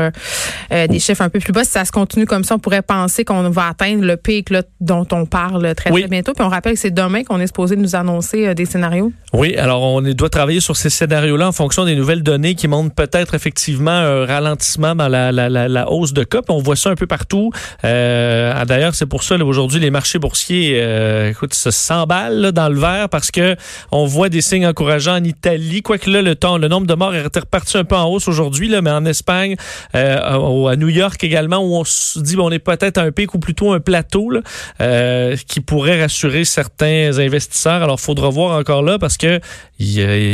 euh, 0.72 0.88
des 0.88 1.00
chiffres 1.00 1.22
un 1.22 1.30
peu 1.30 1.40
plus 1.40 1.54
bas. 1.54 1.64
Si 1.64 1.72
ça 1.72 1.86
se 1.86 1.92
continue 1.92 2.26
comme 2.26 2.44
ça, 2.44 2.56
on 2.56 2.60
pourrait 2.60 2.82
penser 2.82 3.26
qu'on 3.26 3.50
va 3.50 3.68
atteindre 3.68 4.04
le 4.04 4.18
pic 4.18 4.50
là, 4.50 4.64
dont 4.80 5.08
on 5.12 5.26
parle 5.26 5.74
très, 5.76 5.90
très 5.92 6.08
bientôt. 6.08 6.34
Puis 6.34 6.44
on 6.44 6.50
rappelle 6.50 6.74
que 6.74 6.80
c'est 6.80 6.92
demain 6.94 7.24
qu'on 7.24 7.40
est 7.40 7.48
supposé 7.48 7.76
nous 7.76 7.96
annoncer 7.96 8.48
euh, 8.48 8.54
des 8.54 8.66
scénarios. 8.66 9.12
Oui, 9.34 9.56
alors 9.56 9.82
on 9.82 10.02
doit 10.02 10.30
travailler 10.30 10.60
sur 10.60 10.76
ces 10.76 10.90
scénarios-là 10.90 11.48
en 11.48 11.52
fonction 11.52 11.86
des 11.86 11.96
nouvelles 11.96 12.24
données 12.24 12.56
qui 12.56 12.68
montrent 12.68 12.94
peut-être 12.94 13.34
effectivement 13.34 13.92
un 13.92 14.26
ralentissement 14.26 14.96
dans 14.96 15.08
la, 15.08 15.32
la, 15.32 15.50
la, 15.50 15.68
la 15.68 15.92
hausse 15.92 16.14
de 16.14 16.24
cas. 16.24 16.42
on 16.50 16.60
voit 16.60 16.76
ça 16.76 16.90
un 16.90 16.96
peu 16.96 17.08
partout. 17.08 17.52
Euh, 17.84 18.54
D'ailleurs, 18.66 18.96
c'est 18.96 19.06
pour 19.06 19.24
ça 19.24 19.36
aujourd'hui 19.36 19.80
les 19.80 19.92
marchés 19.92 20.20
boursiers, 20.20 20.80
écoute, 21.30 21.54
se 21.54 21.72
s'emballent 21.72 22.52
dans 22.52 22.70
le 22.70 22.80
vert 22.80 23.10
parce 23.10 23.32
que 23.32 23.56
on 23.92 24.06
voit 24.06 24.30
des 24.30 24.42
signes 24.42 24.66
encourageants 24.66 25.16
en 25.18 25.24
Italie. 25.24 25.82
Quoique 25.82 26.10
là, 26.10 26.22
le 26.22 26.36
temps, 26.36 26.58
le 26.58 26.68
nombre 26.68 26.88
de 26.88 26.94
morts 26.94 27.14
est 27.16 27.24
reparti 27.24 27.78
un 27.78 27.84
peu 27.84 27.96
en 27.96 28.06
hausse 28.06 28.28
aujourd'hui, 28.28 28.74
mais 28.82 28.92
en 28.92 29.06
Espagne, 29.06 29.56
à 30.68 30.76
New 30.76 30.90
York 30.90 31.24
également, 31.24 31.58
où 31.58 31.76
on 31.76 31.84
se 31.84 32.20
dit 32.20 32.36
on 32.38 32.52
est 32.52 32.60
peut-être 32.60 32.98
un 32.98 33.12
pic 33.12 33.34
ou 33.34 33.40
plutôt 33.40 33.74
un 33.74 33.80
plateau 33.80 34.32
euh, 34.82 35.36
qui 35.48 35.60
pourrait 35.60 36.02
rassurer 36.02 36.46
certains 36.46 37.20
investisseurs. 37.20 37.84
Alors, 37.84 38.00
faudra 38.00 38.30
voir 38.30 38.58
encore 38.58 38.84
là 38.84 39.00
parce 39.00 39.18
que 39.18 39.40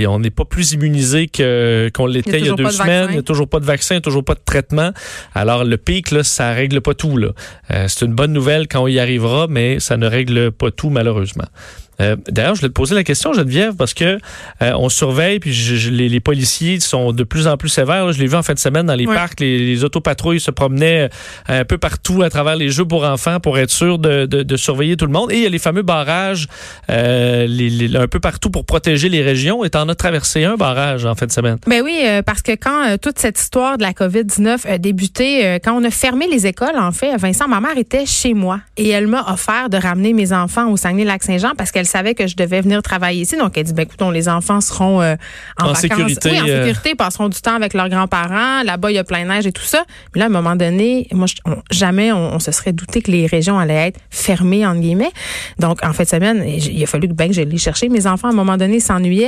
on 0.07 0.19
n'est 0.19 0.29
pas 0.29 0.45
plus 0.45 0.73
immunisé 0.73 1.27
que 1.27 1.89
qu'on 1.93 2.05
l'était 2.05 2.39
il 2.39 2.45
y 2.47 2.49
a, 2.49 2.53
deux 2.53 2.69
semaines. 2.69 3.07
Il 3.09 3.13
n'y 3.13 3.19
a 3.19 3.23
toujours 3.23 3.47
pas 3.47 3.59
de 3.59 3.65
vaccin, 3.65 3.99
toujours 4.01 4.23
pas 4.23 4.35
de 4.35 4.41
traitement. 4.43 4.91
Alors 5.35 5.63
le 5.63 5.77
pic, 5.77 6.11
là, 6.11 6.23
ça 6.23 6.51
règle 6.53 6.81
pas 6.81 6.93
tout. 6.93 7.17
Là. 7.17 7.29
Euh, 7.71 7.85
c'est 7.87 8.05
une 8.05 8.13
bonne 8.13 8.33
nouvelle 8.33 8.68
quand 8.68 8.83
on 8.83 8.87
y 8.87 8.99
arrivera, 8.99 9.47
mais 9.49 9.79
ça 9.79 9.97
ne 9.97 10.07
règle 10.07 10.51
pas 10.51 10.71
tout 10.71 10.89
malheureusement. 10.89 11.45
Euh, 12.01 12.15
D'ailleurs, 12.29 12.56
je 12.56 12.61
voulais 12.61 12.69
te 12.69 12.73
poser 12.75 12.95
la 12.95 13.03
question, 13.03 13.33
Geneviève, 13.33 13.75
parce 13.75 13.94
que 13.94 14.19
euh, 14.61 14.71
on 14.77 14.87
surveille, 14.87 15.39
puis 15.39 15.51
je, 15.53 15.75
je, 15.75 15.89
les, 15.89 16.07
les, 16.07 16.21
policiers 16.21 16.79
sont 16.79 17.11
de 17.11 17.23
plus 17.25 17.45
en 17.45 17.57
plus 17.57 17.68
sévères. 17.68 18.06
Là, 18.06 18.13
je 18.13 18.19
l'ai 18.19 18.27
vu 18.27 18.35
en 18.35 18.41
fin 18.41 18.53
de 18.53 18.59
semaine 18.59 18.85
dans 18.85 18.95
les 18.95 19.06
Oui. 19.06 19.13
parcs, 19.13 19.41
les, 19.41 19.57
les 19.59 19.83
autopatrouilles 19.83 20.39
se 20.39 20.49
promenaient 20.49 21.09
un 21.49 21.65
peu 21.65 21.77
partout 21.77 22.21
à 22.23 22.29
travers 22.29 22.56
les 22.56 22.69
jeux 22.69 22.85
pour 22.85 23.03
enfants 23.03 23.41
pour 23.41 23.59
être 23.59 23.69
sûr 23.69 23.99
de, 23.99 24.25
de, 24.25 24.44
de 24.44 24.56
surveiller 24.56 24.95
tout 24.95 25.07
le 25.07 25.11
monde. 25.11 25.29
Et 25.33 25.35
il 25.39 25.44
y 25.44 25.45
a 25.45 25.49
les 25.49 25.59
fameux 25.59 25.81
barrages 25.81 26.47
les- 26.87 27.95
un 27.97 28.07
peu 28.07 28.21
partout 28.21 28.49
pour 28.49 28.65
protéger 28.65 29.09
les 29.09 29.21
régions. 29.21 29.38
Et 29.65 29.69
t'en 29.69 29.87
as 29.89 29.95
traversé 29.95 30.43
un 30.43 30.55
barrage 30.55 31.05
en 31.05 31.15
fin 31.15 31.25
de 31.25 31.31
semaine. 31.31 31.57
Ben 31.67 31.81
oui, 31.83 31.99
euh, 32.05 32.21
parce 32.21 32.41
que 32.41 32.51
quand 32.53 32.87
euh, 32.87 32.97
toute 33.01 33.19
cette 33.19 33.39
histoire 33.39 33.77
de 33.77 33.83
la 33.83 33.91
COVID-19 33.91 34.67
a 34.67 34.77
débuté, 34.77 35.45
euh, 35.45 35.59
quand 35.63 35.73
on 35.79 35.83
a 35.83 35.89
fermé 35.91 36.27
les 36.27 36.47
écoles, 36.47 36.77
en 36.77 36.91
fait, 36.91 37.15
Vincent, 37.17 37.47
ma 37.47 37.59
mère 37.61 37.77
était 37.77 38.05
chez 38.05 38.33
moi 38.33 38.59
et 38.77 38.89
elle 38.89 39.07
m'a 39.07 39.31
offert 39.31 39.69
de 39.69 39.77
ramener 39.77 40.13
mes 40.13 40.33
enfants 40.33 40.69
au 40.69 40.77
Saguenay-Lac-Saint-Jean 40.77 41.51
parce 41.57 41.71
qu'elle 41.71 41.85
savait 41.85 42.15
que 42.15 42.27
je 42.27 42.35
devais 42.35 42.61
venir 42.61 42.81
travailler 42.81 43.21
ici. 43.21 43.37
Donc, 43.37 43.57
elle 43.57 43.63
dit, 43.65 43.73
ben 43.73 43.83
écoutons, 43.83 44.11
les 44.11 44.29
enfants 44.29 44.61
seront 44.61 45.01
en, 45.01 45.15
En 45.59 45.65
vacances. 45.73 45.79
sécurité, 45.81 46.29
Oui, 46.31 46.41
en 46.41 46.45
sécurité, 46.45 46.95
passeront 46.95 47.29
du 47.29 47.39
temps 47.41 47.55
avec 47.55 47.73
leurs 47.73 47.89
grands-parents. 47.89 48.63
Là-bas, 48.63 48.91
il 48.91 48.95
y 48.95 48.99
a 48.99 49.03
plein 49.03 49.23
de 49.23 49.29
neige 49.29 49.45
et 49.47 49.51
tout 49.51 49.63
ça. 49.63 49.83
Mais 50.13 50.19
là, 50.19 50.25
à 50.25 50.29
un 50.29 50.31
moment 50.31 50.55
donné, 50.55 51.07
moi, 51.11 51.27
je- 51.27 51.35
on- 51.45 51.61
jamais 51.71 52.11
on, 52.11 52.35
on 52.35 52.39
se 52.39 52.51
serait 52.51 52.73
douté 52.73 53.01
que 53.01 53.11
les 53.11 53.25
régions 53.27 53.59
allaient 53.59 53.87
être 53.89 53.99
fermées, 54.09 54.65
entre 54.65 54.79
guillemets. 54.81 55.11
Donc, 55.59 55.79
en 55.83 55.93
fin 55.93 56.03
de 56.03 56.09
semaine, 56.09 56.43
il 56.47 56.81
a 56.83 56.87
fallu 56.87 57.07
que 57.07 57.13
ben, 57.13 57.27
que 57.27 57.33
j'aille 57.33 57.45
les 57.45 57.57
chercher. 57.57 57.89
Mes 57.89 58.07
enfants, 58.07 58.27
à 58.29 58.31
un 58.31 58.35
moment 58.35 58.57
donné, 58.57 58.79
s'ennuyaient. 58.79 59.19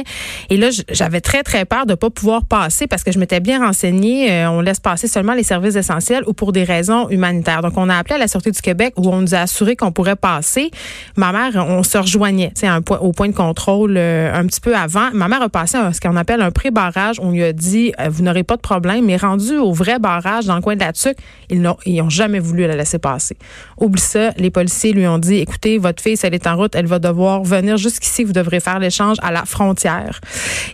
Et 0.50 0.58
là, 0.58 0.70
j'avais 0.90 1.22
très, 1.22 1.44
très 1.44 1.66
peur 1.66 1.86
de 1.86 1.96
pas 1.96 2.10
pouvoir 2.10 2.46
passer 2.46 2.88
parce 2.88 3.04
que 3.04 3.12
je 3.12 3.20
m'étais 3.20 3.40
bien 3.40 3.66
renseignée. 3.66 4.32
Euh, 4.32 4.50
on 4.50 4.62
laisse 4.62 4.80
passer 4.80 5.08
seulement 5.08 5.34
les 5.34 5.44
services 5.44 5.76
essentiels 5.76 6.24
ou 6.28 6.34
pour 6.34 6.52
des 6.52 6.64
raisons 6.64 7.10
humanitaires. 7.10 7.62
Donc, 7.62 7.74
on 7.78 7.90
a 7.90 7.96
appelé 7.96 8.16
à 8.16 8.18
la 8.18 8.28
Sûreté 8.28 8.52
du 8.52 8.62
Québec 8.62 8.94
où 8.98 9.10
on 9.10 9.22
nous 9.22 9.36
a 9.36 9.40
assuré 9.40 9.76
qu'on 9.76 9.92
pourrait 9.92 10.16
passer. 10.16 10.72
Ma 11.16 11.32
mère, 11.32 11.66
on 11.68 11.84
se 11.84 11.98
rejoignait. 11.98 12.54
un 12.64 12.82
point, 12.82 13.00
au 13.00 13.12
point 13.12 13.28
de 13.28 13.36
contrôle 13.36 13.96
euh, 13.98 14.34
un 14.34 14.46
petit 14.46 14.62
peu 14.62 14.76
avant. 14.76 15.10
Ma 15.14 15.28
mère 15.28 15.42
a 15.42 15.50
passé 15.50 15.78
ce 15.94 16.00
qu'on 16.00 16.16
appelle 16.16 16.42
un 16.42 16.52
pré-barrage. 16.52 17.18
On 17.20 17.32
lui 17.32 17.44
a 17.44 17.54
dit, 17.54 17.94
euh, 18.00 18.10
vous 18.10 18.24
n'aurez 18.24 18.44
pas 18.44 18.56
de 18.56 18.62
problème, 18.62 19.06
mais 19.06 19.18
rendu 19.18 19.58
au 19.58 19.74
vrai 19.74 20.00
barrage 20.00 20.46
dans 20.46 20.56
le 20.56 20.62
coin 20.62 20.76
de 20.76 20.82
la 20.82 20.94
Tuque, 20.94 21.18
ils 21.50 21.62
n'ont 21.62 22.10
jamais 22.10 22.40
voulu 22.40 22.68
la 22.68 22.76
laisser 22.76 23.00
passer. 23.00 23.38
Oublie 23.78 24.02
ça, 24.02 24.32
les 24.38 24.50
policiers 24.50 24.94
lui 24.94 25.08
ont 25.08 25.18
dit, 25.18 25.38
écoutez, 25.38 25.78
votre 25.78 26.02
fille, 26.02 26.18
si 26.18 26.26
elle 26.26 26.34
est 26.34 26.48
en 26.48 26.56
route, 26.56 26.76
elle 26.76 26.86
va 26.86 27.00
devoir 27.00 27.44
venir 27.44 27.78
jusqu'ici, 27.78 28.24
vous 28.24 28.34
devrez 28.34 28.60
faire 28.60 28.80
l'échange 28.80 29.18
à 29.22 29.32
la 29.32 29.46
frontière. 29.46 29.81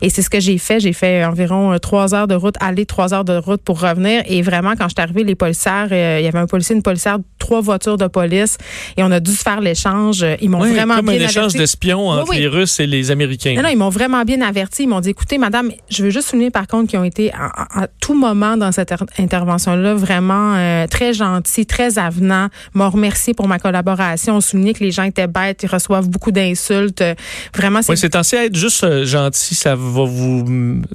Et 0.02 0.10
c'est 0.10 0.22
ce 0.22 0.30
que 0.30 0.40
j'ai 0.40 0.58
fait. 0.58 0.80
J'ai 0.80 0.94
fait 0.94 1.24
environ 1.26 1.74
euh, 1.74 1.78
trois 1.78 2.14
heures 2.14 2.28
de 2.28 2.36
route, 2.36 2.56
aller 2.60 2.86
trois 2.86 3.14
heures 3.14 3.26
de 3.26 3.38
route 3.38 3.62
pour 3.62 3.80
revenir. 3.80 4.24
Et 4.26 4.42
vraiment, 4.42 4.74
quand 4.78 4.86
je 4.86 4.94
suis 4.96 5.02
arrivée, 5.02 5.24
les 5.24 5.36
policières, 5.36 5.88
il 5.92 6.24
y 6.24 6.28
avait 6.28 6.40
un 6.40 6.48
policier, 6.48 6.76
une 6.76 6.84
policière, 6.84 7.18
trois 7.40 7.62
voitures 7.62 7.98
de 7.98 8.08
police, 8.08 8.58
et 8.98 9.04
on 9.04 9.12
a 9.12 9.20
dû 9.20 9.32
se 9.32 9.42
faire 9.42 9.62
l'échange. 9.62 10.26
Ils 10.42 10.50
m'ont 10.50 10.60
vraiment 10.60 10.96
comme 10.96 11.06
bien 11.08 11.22
un 11.22 11.28
échange 11.28 11.54
d'espions 11.54 12.10
entre 12.10 12.34
les 12.34 12.48
Russes 12.48 12.80
et 12.80 12.88
les 12.88 13.12
Américains. 13.12 13.56
Non, 13.56 13.64
non, 13.64 13.70
ils 13.70 13.78
m'ont 13.78 13.90
vraiment 13.90 14.24
bien 14.24 14.42
averti. 14.42 14.84
Ils 14.84 14.90
m'ont 14.90 15.00
dit, 15.00 15.10
écoutez, 15.10 15.38
madame, 15.38 15.72
je 15.90 16.04
veux 16.04 16.10
juste 16.10 16.30
souligner 16.30 16.52
par 16.52 16.68
contre 16.68 16.90
qu'ils 16.90 17.00
ont 17.00 17.04
été 17.04 17.32
à, 17.34 17.88
tout 18.02 18.14
moment 18.14 18.58
dans 18.58 18.72
cette 18.72 18.94
intervention-là 19.18 19.94
vraiment 19.94 20.56
euh, 20.56 20.88
très 20.88 21.14
gentils, 21.14 21.66
très 21.66 22.00
avenants, 22.00 22.48
m'ont 22.74 22.90
remercié 22.90 23.34
pour 23.34 23.48
ma 23.48 23.60
collaboration, 23.60 24.38
ont 24.38 24.42
souligné 24.42 24.74
que 24.74 24.84
les 24.84 24.92
gens 24.92 25.04
étaient 25.04 25.28
bêtes, 25.28 25.64
ils 25.64 25.70
reçoivent 25.70 26.10
beaucoup 26.10 26.32
d'insultes. 26.32 27.04
Vraiment, 27.56 27.82
c'est... 27.82 27.92
Oui, 27.92 27.98
c'est 27.98 28.14
censé 28.14 28.38
être 28.38 28.56
juste 28.56 28.84
euh, 28.98 29.06
gentil, 29.06 29.56
ça 29.56 29.76
va 29.76 30.04
vous 30.06 30.46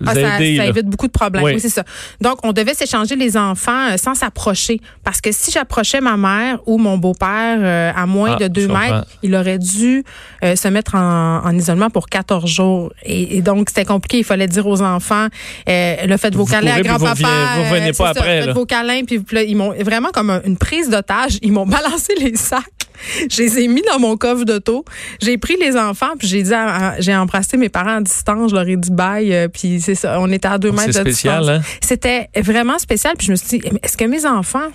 ah, 0.06 0.12
aider. 0.12 0.56
Ça, 0.56 0.66
évite 0.66 0.86
beaucoup 0.86 1.06
de 1.06 1.12
problèmes, 1.12 1.44
oui, 1.44 1.60
c'est 1.60 1.68
ça. 1.68 1.84
Donc, 2.20 2.38
on 2.44 2.52
devait 2.52 2.74
s'échanger 2.74 3.16
les 3.16 3.36
enfants 3.36 3.92
euh, 3.92 3.96
sans 3.96 4.14
s'approcher. 4.14 4.80
Parce 5.04 5.20
que 5.20 5.30
si 5.32 5.50
j'approchais 5.50 6.00
ma 6.00 6.16
mère 6.16 6.58
ou 6.66 6.78
mon 6.78 6.98
beau-père 6.98 7.94
à 7.96 8.06
moins 8.06 8.36
ah, 8.36 8.42
de 8.42 8.48
deux 8.48 8.68
mètres, 8.68 9.06
il 9.22 9.34
aurait 9.34 9.58
dû 9.58 10.04
se 10.42 10.68
mettre 10.68 10.94
en, 10.94 11.42
en, 11.44 11.56
isolement 11.56 11.90
pour 11.90 12.08
14 12.08 12.48
jours. 12.48 12.92
Et, 13.04 13.42
donc, 13.42 13.68
c'était 13.68 13.84
compliqué. 13.84 14.18
Il 14.18 14.24
fallait 14.24 14.46
dire 14.46 14.66
aux 14.66 14.82
enfants, 14.82 15.28
euh, 15.68 16.06
le 16.06 16.16
faites 16.16 16.34
vos 16.34 16.44
câlins 16.44 16.74
à 16.74 16.80
grand-papa. 16.80 17.28
Vous, 17.56 17.62
revenez 17.70 17.90
euh, 17.90 17.92
pas 17.92 18.10
après. 18.10 18.42
Faites 18.42 18.54
vos 18.54 18.66
câlins. 18.66 19.02
Puis 19.04 19.22
ils 19.46 19.56
m'ont 19.56 19.72
vraiment 19.80 20.10
comme 20.10 20.40
une 20.44 20.56
prise 20.56 20.90
d'otage. 20.90 21.38
Ils 21.42 21.52
m'ont 21.52 21.66
balancé 21.78 22.14
les 22.18 22.36
sacs. 22.36 22.62
Je 23.30 23.42
les 23.42 23.60
ai 23.60 23.68
mis 23.68 23.82
dans 23.82 23.98
mon 23.98 24.16
coffre 24.16 24.44
d'auto. 24.44 24.84
J'ai 25.20 25.38
pris 25.38 25.56
les 25.60 25.76
enfants, 25.76 26.14
puis 26.18 26.28
j'ai 26.28 26.42
dit, 26.42 26.52
j'ai 26.98 27.14
embrassé 27.14 27.56
mes 27.56 27.68
parents 27.68 27.96
à 27.96 28.00
distance. 28.00 28.50
Je 28.50 28.56
leur 28.56 28.68
ai 28.68 28.76
dit 28.76 28.90
bye. 28.90 29.32
Euh, 29.32 29.48
puis 29.48 29.80
c'est 29.80 29.94
ça. 29.94 30.20
On 30.20 30.30
était 30.30 30.48
à 30.48 30.58
deux 30.58 30.72
mètres 30.72 30.86
de 30.86 30.92
spécial, 30.92 31.40
distance. 31.40 31.58
Hein? 31.58 31.78
C'était 31.80 32.28
vraiment 32.36 32.78
spécial. 32.78 33.14
Puis 33.16 33.26
je 33.26 33.32
me 33.32 33.36
suis 33.36 33.58
dit, 33.58 33.68
est-ce 33.82 33.96
que 33.96 34.04
mes 34.04 34.26
enfants 34.26 34.68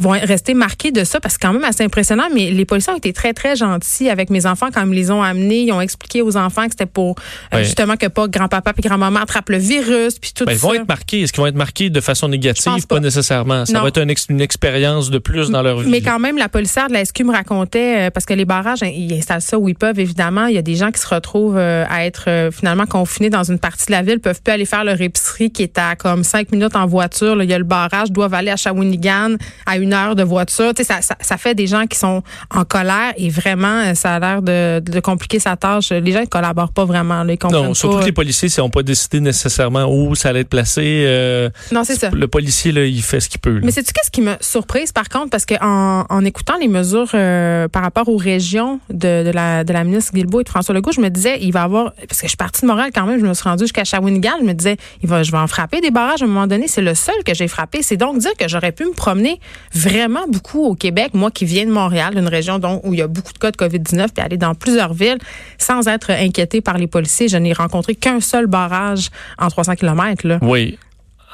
vont 0.00 0.10
rester 0.10 0.54
marqués 0.54 0.90
de 0.90 1.04
ça 1.04 1.20
parce 1.20 1.34
que 1.36 1.40
c'est 1.40 1.46
quand 1.46 1.52
même 1.52 1.64
assez 1.64 1.84
impressionnant. 1.84 2.28
Mais 2.34 2.50
les 2.50 2.64
policiers 2.64 2.92
ont 2.92 2.96
été 2.96 3.12
très, 3.12 3.32
très 3.32 3.56
gentils 3.56 4.10
avec 4.10 4.30
mes 4.30 4.46
enfants 4.46 4.68
quand 4.72 4.82
ils 4.82 4.88
me 4.88 4.94
les 4.94 5.10
ont 5.10 5.22
amenés. 5.22 5.62
Ils 5.62 5.72
ont 5.72 5.80
expliqué 5.80 6.22
aux 6.22 6.36
enfants 6.36 6.64
que 6.64 6.72
c'était 6.72 6.86
pour 6.86 7.16
euh, 7.54 7.62
justement 7.62 7.96
que 7.96 8.06
pas 8.06 8.28
grand-papa 8.28 8.72
et 8.76 8.80
grand-maman 8.80 9.20
attrapent 9.20 9.50
le 9.50 9.58
virus 9.58 10.18
puis 10.18 10.32
tout 10.34 10.44
ben, 10.44 10.52
ça. 10.52 10.56
Ils 10.56 10.60
vont 10.60 10.74
être 10.74 10.88
marqués. 10.88 11.22
Est-ce 11.22 11.32
qu'ils 11.32 11.40
vont 11.40 11.46
être 11.46 11.54
marqués 11.54 11.90
de 11.90 12.00
façon 12.00 12.28
négative? 12.28 12.86
Pas. 12.86 13.00
nécessairement. 13.00 13.66
Ça 13.66 13.80
va 13.80 13.88
être 13.88 14.00
une, 14.00 14.40
expérience 14.40 15.10
de 15.10 15.18
plus 15.18 15.50
dans 15.50 15.62
leur 15.62 15.80
vie. 15.80 15.90
Mais 15.90 16.00
quand 16.00 16.18
même, 16.18 16.38
la 16.38 16.48
policière 16.48 16.88
de 16.88 16.92
la 16.92 17.04
SQ 17.04 17.24
me 17.24 17.32
racontait, 17.32 18.06
euh, 18.06 18.10
parce 18.10 18.24
que 18.24 18.34
les 18.34 18.44
barrages, 18.44 18.82
hein, 18.82 18.90
ils 18.92 19.12
installent 19.14 19.42
ça 19.42 19.58
où 19.58 19.68
ils 19.68 19.74
peuvent, 19.74 19.98
évidemment. 19.98 20.46
Il 20.46 20.54
y 20.54 20.58
a 20.58 20.62
des 20.62 20.76
gens 20.76 20.90
qui 20.90 21.00
se 21.00 21.08
retrouvent 21.08 21.56
euh, 21.56 21.84
à 21.88 22.06
être 22.06 22.50
finalement 22.52 22.86
confinés 22.86 23.30
dans 23.30 23.44
une 23.44 23.58
partie 23.58 23.86
de 23.86 23.92
la 23.92 24.02
ville, 24.02 24.20
peuvent 24.20 24.40
plus 24.42 24.52
aller 24.52 24.64
faire 24.64 24.84
leur 24.84 25.00
épicerie 25.00 25.50
qui 25.50 25.62
est 25.62 25.78
à 25.78 25.96
comme 25.96 26.24
cinq 26.24 26.52
minutes 26.52 26.76
en 26.76 26.86
voiture. 26.86 27.42
Il 27.42 27.50
y 27.50 27.54
a 27.54 27.58
le 27.58 27.64
barrage, 27.64 28.10
doivent 28.10 28.34
aller 28.34 28.50
à 28.50 28.56
Shawinigan 28.56 29.36
à 29.66 29.76
une 29.76 29.87
heure 29.92 30.14
de 30.14 30.22
voiture. 30.22 30.72
Tu 30.74 30.84
sais, 30.84 31.00
ça, 31.00 31.14
ça, 31.20 31.36
fait 31.36 31.54
des 31.54 31.66
gens 31.66 31.86
qui 31.86 31.98
sont 31.98 32.22
en 32.50 32.64
colère 32.64 33.12
et 33.16 33.28
vraiment, 33.30 33.82
euh, 33.84 33.94
ça 33.94 34.14
a 34.14 34.18
l'air 34.18 34.42
de, 34.42 34.80
de 34.80 35.00
compliquer 35.00 35.38
sa 35.38 35.56
tâche. 35.56 35.90
Les 35.90 36.12
gens 36.12 36.20
ne 36.20 36.26
collaborent 36.26 36.72
pas 36.72 36.84
vraiment. 36.84 37.22
Là, 37.24 37.34
ils 37.34 37.50
non, 37.50 37.74
surtout 37.74 38.00
que 38.00 38.04
les 38.04 38.12
policiers 38.12 38.48
n'ont 38.58 38.70
pas 38.70 38.82
décidé 38.82 39.20
nécessairement 39.20 39.86
où 39.86 40.14
ça 40.14 40.30
allait 40.30 40.40
être 40.40 40.48
placé. 40.48 41.04
Euh, 41.06 41.50
non, 41.72 41.84
c'est 41.84 41.96
ça. 41.96 42.10
Le 42.12 42.28
policier, 42.28 42.72
là, 42.72 42.84
il 42.84 43.02
fait 43.02 43.20
ce 43.20 43.28
qu'il 43.28 43.40
peut. 43.40 43.60
Mais 43.62 43.70
c'est-tu 43.70 43.92
qu'est-ce 43.92 44.10
qui 44.10 44.20
m'a 44.20 44.36
surprise, 44.40 44.92
par 44.92 45.08
contre? 45.08 45.30
Parce 45.30 45.46
qu'en 45.46 46.06
en, 46.08 46.24
écoutant 46.24 46.56
les 46.60 46.68
mesures 46.68 47.10
euh, 47.14 47.68
par 47.68 47.82
rapport 47.82 48.08
aux 48.08 48.16
régions 48.16 48.80
de, 48.90 49.24
de, 49.24 49.30
la, 49.30 49.64
de 49.64 49.72
la 49.72 49.84
ministre 49.84 50.12
Guilbeault 50.12 50.40
et 50.40 50.44
de 50.44 50.48
François 50.48 50.74
Legault, 50.74 50.92
je 50.92 51.00
me 51.00 51.08
disais, 51.08 51.38
il 51.40 51.52
va 51.52 51.62
avoir... 51.62 51.92
Parce 52.08 52.20
que 52.20 52.26
je 52.26 52.28
suis 52.28 52.36
partie 52.36 52.62
de 52.62 52.66
Montréal 52.66 52.90
quand 52.94 53.06
même, 53.06 53.20
je 53.20 53.26
me 53.26 53.34
suis 53.34 53.48
rendue 53.48 53.64
jusqu'à 53.64 53.84
Shawinigan, 53.84 54.38
je 54.40 54.46
me 54.46 54.52
disais, 54.52 54.76
il 55.02 55.08
va, 55.08 55.22
je 55.22 55.30
vais 55.30 55.38
en 55.38 55.46
frapper 55.46 55.80
des 55.80 55.90
barrages 55.90 56.22
à 56.22 56.24
un 56.24 56.28
moment 56.28 56.46
donné. 56.46 56.68
C'est 56.68 56.82
le 56.82 56.94
seul 56.94 57.14
que 57.24 57.34
j'ai 57.34 57.48
frappé. 57.48 57.82
C'est 57.82 57.96
donc 57.96 58.18
dire 58.18 58.32
que 58.38 58.48
j'aurais 58.48 58.72
pu 58.72 58.84
me 58.84 58.92
promener 58.92 59.40
vraiment 59.78 60.26
beaucoup 60.28 60.64
au 60.64 60.74
Québec, 60.74 61.10
moi 61.14 61.30
qui 61.30 61.44
viens 61.44 61.64
de 61.64 61.70
Montréal, 61.70 62.14
une 62.16 62.28
région 62.28 62.60
où 62.84 62.92
il 62.92 62.98
y 62.98 63.02
a 63.02 63.06
beaucoup 63.06 63.32
de 63.32 63.38
cas 63.38 63.50
de 63.50 63.56
COVID-19, 63.56 64.08
puis 64.14 64.24
aller 64.24 64.36
dans 64.36 64.54
plusieurs 64.54 64.92
villes 64.92 65.18
sans 65.58 65.86
être 65.88 66.10
inquiété 66.10 66.60
par 66.60 66.78
les 66.78 66.86
policiers. 66.86 67.28
Je 67.28 67.36
n'ai 67.36 67.52
rencontré 67.52 67.94
qu'un 67.94 68.20
seul 68.20 68.46
barrage 68.46 69.10
en 69.38 69.48
300 69.48 69.76
km. 69.76 70.26
Là. 70.26 70.38
Oui, 70.42 70.78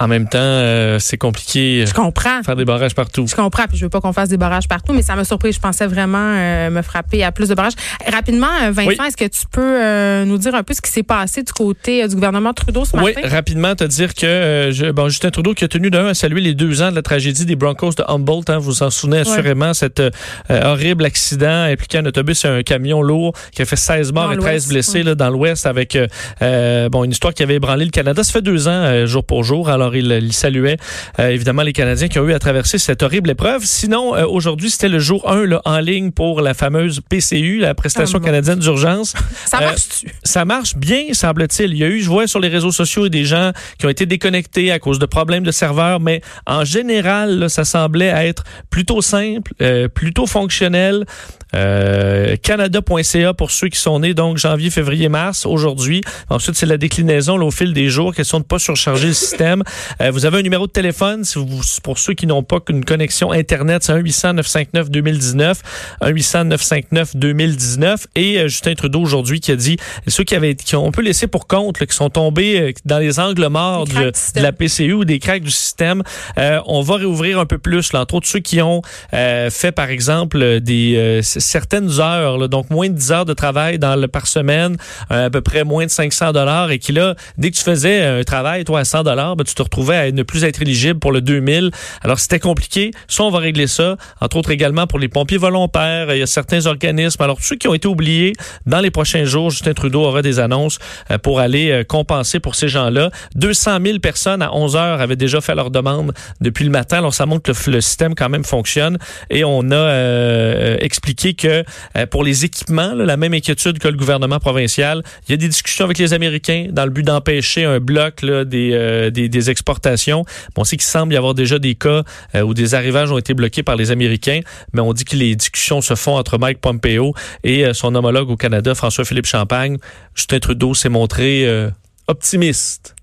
en 0.01 0.09
même 0.09 0.29
temps, 0.29 0.39
euh, 0.41 0.99
c'est 0.99 1.17
compliqué. 1.17 1.85
Je 1.87 1.95
comprends. 1.95 2.43
Faire 2.43 2.57
des 2.57 2.65
barrages 2.65 2.95
partout. 2.95 3.27
Je 3.29 3.35
comprends. 3.37 3.65
Puis 3.69 3.79
je 3.79 3.85
veux 3.85 3.91
pas 3.91 4.01
qu'on 4.01 4.13
fasse 4.13 4.29
des 4.29 4.37
barrages 4.37 4.67
partout, 4.67 4.93
mais 4.93 5.03
ça 5.03 5.15
m'a 5.15 5.25
surpris. 5.25 5.53
Je 5.53 5.61
pensais 5.61 5.87
vraiment 5.87 6.19
euh, 6.19 6.71
me 6.71 6.83
frapper 6.83 7.23
à 7.23 7.31
plus 7.31 7.49
de 7.49 7.55
barrages. 7.55 7.75
Rapidement, 8.13 8.49
euh, 8.65 8.73
Vincent, 8.73 9.05
est-ce 9.05 9.17
que 9.17 9.25
tu 9.25 9.47
peux 9.51 10.25
nous 10.25 10.39
dire 10.39 10.55
un 10.55 10.65
peu 10.65 10.75
ce 10.75 10.81
qui 10.81 10.91
s'est 10.91 11.05
passé 11.05 11.45
du 11.45 11.53
côté 11.53 12.07
du 12.09 12.15
gouvernement 12.17 12.53
Trudeau 12.53 12.85
ce 12.85 12.97
matin? 12.97 13.21
Oui, 13.23 13.29
rapidement, 13.29 13.77
te 13.77 13.85
dire 13.85 14.15
que 14.15 14.71
je, 14.73 14.91
bon, 14.91 15.09
Justin 15.09 15.31
Trudeau 15.31 15.55
qui 15.55 15.65
a 15.65 15.69
tenu 15.69 15.91
d'un 15.91 16.09
à 16.09 16.15
saluer 16.15 16.41
les 16.41 16.55
deux 16.55 16.83
ans 16.83 16.91
de 16.91 16.97
la 16.97 17.03
tragédie 17.03 17.47
des 17.47 17.57
Broncos 17.57 17.93
de 17.93 18.03
Humboldt. 18.09 18.51
Hein, 18.51 18.59
vous 18.59 18.73
vous 18.73 18.83
en 18.83 18.91
souvenez 18.91 19.19
assurément, 19.19 19.75
cet 19.75 20.03
horrible 20.51 21.05
accident 21.05 21.65
impliquant 21.65 22.01
un 22.01 22.07
autobus 22.07 22.45
et 22.45 22.49
un 22.49 22.63
camion 22.63 23.01
lourd 23.01 23.33
qui 23.53 23.63
a 23.63 23.65
fait 23.65 23.77
16 23.77 24.13
morts 24.13 24.33
et 24.33 24.39
13 24.39 24.69
blessés 24.69 25.05
là, 25.05 25.15
dans 25.15 25.31
l'Ouest 25.31 25.67
avec 25.67 25.97
bon 26.41 27.05
une 27.05 27.13
histoire 27.13 27.33
qui 27.33 27.45
avait 27.45 27.57
ébranlé 27.57 27.85
le 27.85 27.91
Canada. 27.93 28.25
Ça 28.25 28.33
fait 28.33 28.43
deux 28.43 28.67
ans, 28.67 29.07
jour 29.07 29.25
pour 29.25 29.45
jour. 29.45 29.69
Alors, 29.69 29.84
alors, 29.85 29.97
il, 29.97 30.33
saluait 30.33 30.77
euh, 31.21 31.29
évidemment 31.29 31.63
les 31.63 31.73
Canadiens 31.73 32.09
qui 32.09 32.19
ont 32.19 32.27
eu 32.27 32.33
à 32.33 32.39
traverser 32.39 32.79
cette 32.79 33.03
horrible 33.03 33.31
épreuve. 33.31 33.65
Sinon, 33.65 34.17
euh, 34.17 34.27
aujourd'hui, 34.27 34.71
c'était 34.71 34.89
le 34.89 34.99
jour 34.99 35.31
1 35.31 35.47
là, 35.47 35.63
en 35.65 35.79
ligne 35.79 36.11
pour 36.11 36.41
la 36.41 36.55
fameuse 36.55 37.01
PCU, 37.09 37.59
la 37.59 37.75
prestation 37.75 38.19
ah, 38.23 38.25
canadienne 38.25 38.59
d'urgence. 38.59 39.15
Ça 39.45 39.59
euh, 39.59 39.67
marche-tu? 39.67 40.09
ça 40.23 40.45
marche 40.45 40.77
bien, 40.77 41.13
semble-t-il. 41.13 41.73
Il 41.73 41.79
y 41.79 41.85
a 41.85 41.89
eu, 41.89 42.01
je 42.01 42.09
vois 42.09 42.27
sur 42.27 42.41
les 42.41 42.49
réseaux 42.49 42.73
sociaux, 42.73 43.09
des 43.09 43.25
gens 43.25 43.53
qui 43.79 43.87
ont 43.87 43.91
été 43.91 44.07
déconnectés 44.07 44.73
à 44.73 44.79
cause 44.79 44.99
de 44.99 45.07
problèmes 45.07 45.45
de 45.45 45.51
serveurs, 45.51 46.01
mais 46.01 46.23
en 46.47 46.65
général, 46.65 47.51
ça 47.51 47.65
semblait 47.65 48.07
être 48.07 48.45
plutôt 48.71 49.03
simple, 49.03 49.53
plutôt 49.95 50.27
fonctionnel. 50.27 51.05
Canada.ca 51.53 53.35
pour 53.35 53.51
ceux 53.53 53.69
qui 53.69 53.79
sont 53.79 54.01
nés 54.01 54.15
donc 54.15 54.39
janvier, 54.39 54.71
février, 54.71 55.09
mars 55.09 55.47
aujourd'hui. 55.47 56.01
Ensuite, 56.29 56.57
c'est 56.57 56.67
la 56.67 56.79
déclinaison 56.79 57.41
au 57.41 57.51
fil 57.51 57.73
des 57.73 57.89
jours, 57.89 58.15
question 58.15 58.41
de 58.41 58.45
pas 58.45 58.59
surcharger 58.59 59.09
le 59.09 59.13
système. 59.13 59.63
Euh, 60.01 60.11
vous 60.11 60.27
avez 60.27 60.39
un 60.39 60.43
numéro 60.43 60.67
de 60.67 60.73
téléphone 60.73 61.25
si 61.25 61.39
vous, 61.39 61.61
pour 61.83 61.99
ceux 61.99 62.15
qui 62.15 62.27
n'ont 62.27 62.43
pas 62.43 62.59
une 62.69 62.85
connexion 62.85 63.33
Internet, 63.33 63.85
c'est 63.85 63.93
1-800-959-2019, 63.93 65.57
1-800-959-2019. 66.03 68.07
Et 68.15 68.39
euh, 68.39 68.49
Justin 68.49 68.75
Trudeau 68.75 69.01
aujourd'hui 69.01 69.41
qui 69.41 69.53
a 69.53 69.57
dit, 69.57 69.77
ceux 70.07 70.25
qui 70.25 70.35
avaient, 70.35 70.55
qui 70.55 70.77
ont, 70.77 70.87
on 70.87 70.93
peut 70.93 71.03
laisser 71.03 71.27
pour 71.27 71.47
compte, 71.47 71.85
qui 71.85 71.97
sont 71.97 72.11
tombés 72.11 72.61
euh, 72.61 72.73
dans 72.85 72.99
les 72.99 73.21
angles 73.21 73.47
morts 73.49 73.87
de, 73.87 74.13
la 74.37 74.53
PCU 74.53 74.93
ou 74.93 75.05
des 75.05 75.19
cracks 75.19 75.43
du 75.43 75.51
système, 75.51 76.03
on 76.37 76.83
va 76.83 76.97
réouvrir 76.97 77.39
un 77.39 77.47
peu 77.47 77.59
plus, 77.59 77.93
là, 77.93 78.03
entre 78.03 78.15
autres 78.15 78.27
ceux 78.27 78.41
qui 78.41 78.61
ont 78.61 78.83
fait, 79.13 79.73
par 79.75 79.91
exemple, 79.91 80.61
des 80.61 81.21
certaines 81.23 82.01
heures, 82.01 82.49
donc 82.49 82.71
moins 82.71 82.89
de 82.89 82.95
10 82.95 83.13
heures 83.13 83.25
de 83.25 83.35
travail 83.35 83.79
dans 83.79 83.97
le, 83.97 84.09
par 84.09 84.27
semaine, 84.27 84.77
à 85.11 85.31
peu 85.31 85.41
près 85.41 85.65
moins 85.65 85.87
de 85.87 85.91
500 85.91 86.33
dollars, 86.33 86.71
et 86.71 86.79
qui 86.79 86.93
là, 86.93 87.15
dès 87.39 87.51
que 87.51 87.57
tu 87.57 87.63
faisais 87.63 88.05
un 88.05 88.25
travail, 88.25 88.65
toi, 88.65 88.81
à 88.81 88.85
100 88.85 89.05
dollars, 89.05 89.37
ben, 89.37 89.45
tu 89.45 89.55
te 89.55 89.63
retrouvais 89.65 89.97
à 89.97 90.11
ne 90.11 90.23
plus 90.23 90.45
être 90.45 90.63
éligible 90.63 90.99
pour 90.99 91.13
le 91.13 91.21
2000. 91.21 91.71
Alors, 92.03 92.19
c'était 92.19 92.39
compliqué. 92.39 92.93
Soit 93.09 93.27
on 93.27 93.31
va 93.31 93.39
régler 93.39 93.67
ça, 93.67 93.97
entre 94.21 94.37
autres 94.37 94.51
également 94.51 94.87
pour 94.87 94.99
les 94.99 95.09
pompiers 95.09 95.39
volontaires. 95.39 96.13
Il 96.15 96.19
y 96.19 96.23
a 96.23 96.27
certains 96.27 96.67
organismes. 96.67 97.23
Alors, 97.23 97.39
ceux 97.41 97.57
qui 97.57 97.69
ont 97.69 97.75
été 97.75 97.89
oubliés, 97.89 98.33
dans 98.67 98.81
les 98.81 98.91
prochains 98.91 99.25
jours, 99.25 99.51
Justin 99.51 99.75
Trudeau 99.75 100.03
aura 100.03 100.23
des 100.23 100.39
annonces 100.39 100.79
euh, 101.11 101.19
pour 101.19 101.41
aller 101.41 101.71
euh, 101.71 101.85
compenser 101.85 102.41
pour 102.41 102.55
ces 102.55 102.69
gens-là. 102.69 103.11
200 103.35 103.79
000 103.85 103.99
personnes 103.99 104.43
à 104.43 104.55
11 104.55 104.77
heures 104.77 105.01
avaient 105.01 105.17
déjà 105.17 105.41
fait 105.41 105.55
leur 105.55 105.71
demande 105.71 106.13
depuis 106.41 106.65
le 106.65 106.71
matin. 106.71 106.99
Alors, 106.99 107.15
ça 107.15 107.27
montre 107.27 107.43
que 107.43 107.71
le, 107.71 107.81
système 107.81 108.15
quand 108.15 108.29
même 108.29 108.45
fonctionne. 108.45 108.99
Et 109.31 109.45
on 109.45 109.71
a 109.71 109.75
euh, 109.75 110.77
expliqué 110.81 111.35
que 111.35 111.65
pour 112.07 112.25
les 112.25 112.45
équipements, 112.45 112.95
la 112.95 113.17
même 113.17 113.35
inquiétude 113.35 113.79
que 113.79 113.89
le 113.89 113.97
gouvernement 113.97 114.39
provincial, 114.39 115.03
il 115.29 115.33
y 115.33 115.35
a 115.35 115.37
des 115.37 115.49
discussions 115.49 115.85
avec 115.85 115.99
les 115.99 116.13
Américains 116.13 116.69
dans 116.71 116.85
le 116.85 116.91
but 116.91 117.03
d'empêcher 117.03 117.65
un 117.65 117.79
bloc 117.79 118.23
là, 118.23 118.45
des, 118.45 119.11
des, 119.13 119.29
des 119.29 119.51
exportations. 119.55 120.25
on 120.57 120.65
sait 120.65 120.77
qu'il 120.77 120.87
semble 120.87 121.15
y 121.15 121.17
avoir 121.17 121.35
déjà 121.35 121.59
des 121.59 121.77
cas 121.77 122.03
euh, 122.35 122.43
où 122.43 122.55
des 122.55 122.75
arrivages 122.75 123.11
ont 123.13 123.19
été 123.19 123.35
bloqués 123.35 123.63
par 123.63 123.77
les 123.77 123.91
Américains, 123.93 124.41
mais 124.73 124.81
on 124.81 124.93
dit 124.93 125.05
que 125.05 125.17
les 125.17 125.37
discussions 125.37 125.81
se 125.81 125.95
font 125.95 126.17
entre 126.17 126.39
Mike 126.39 126.61
Pompeo 126.61 127.15
et 127.45 127.65
euh, 127.65 127.73
son 127.73 127.95
homologue 127.95 128.31
au 128.31 128.37
Canada, 128.37 128.75
François-Philippe 128.75 129.27
Champagne. 129.27 129.79
Justin 130.15 130.41
Trudeau 130.41 130.75
s'est 130.75 130.89
montré 130.89 131.47
euh, 131.47 131.71
optimiste. 132.09 132.95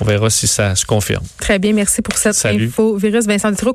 on 0.00 0.04
verra 0.04 0.30
si 0.30 0.46
ça 0.46 0.74
se 0.74 0.86
confirme. 0.86 1.24
Très 1.38 1.58
bien, 1.58 1.72
merci 1.72 2.00
pour 2.00 2.16
cette 2.16 2.44
info. 2.46 2.96
Virus 2.96 3.26
Vincent 3.26 3.50
Dutroux, 3.50 3.74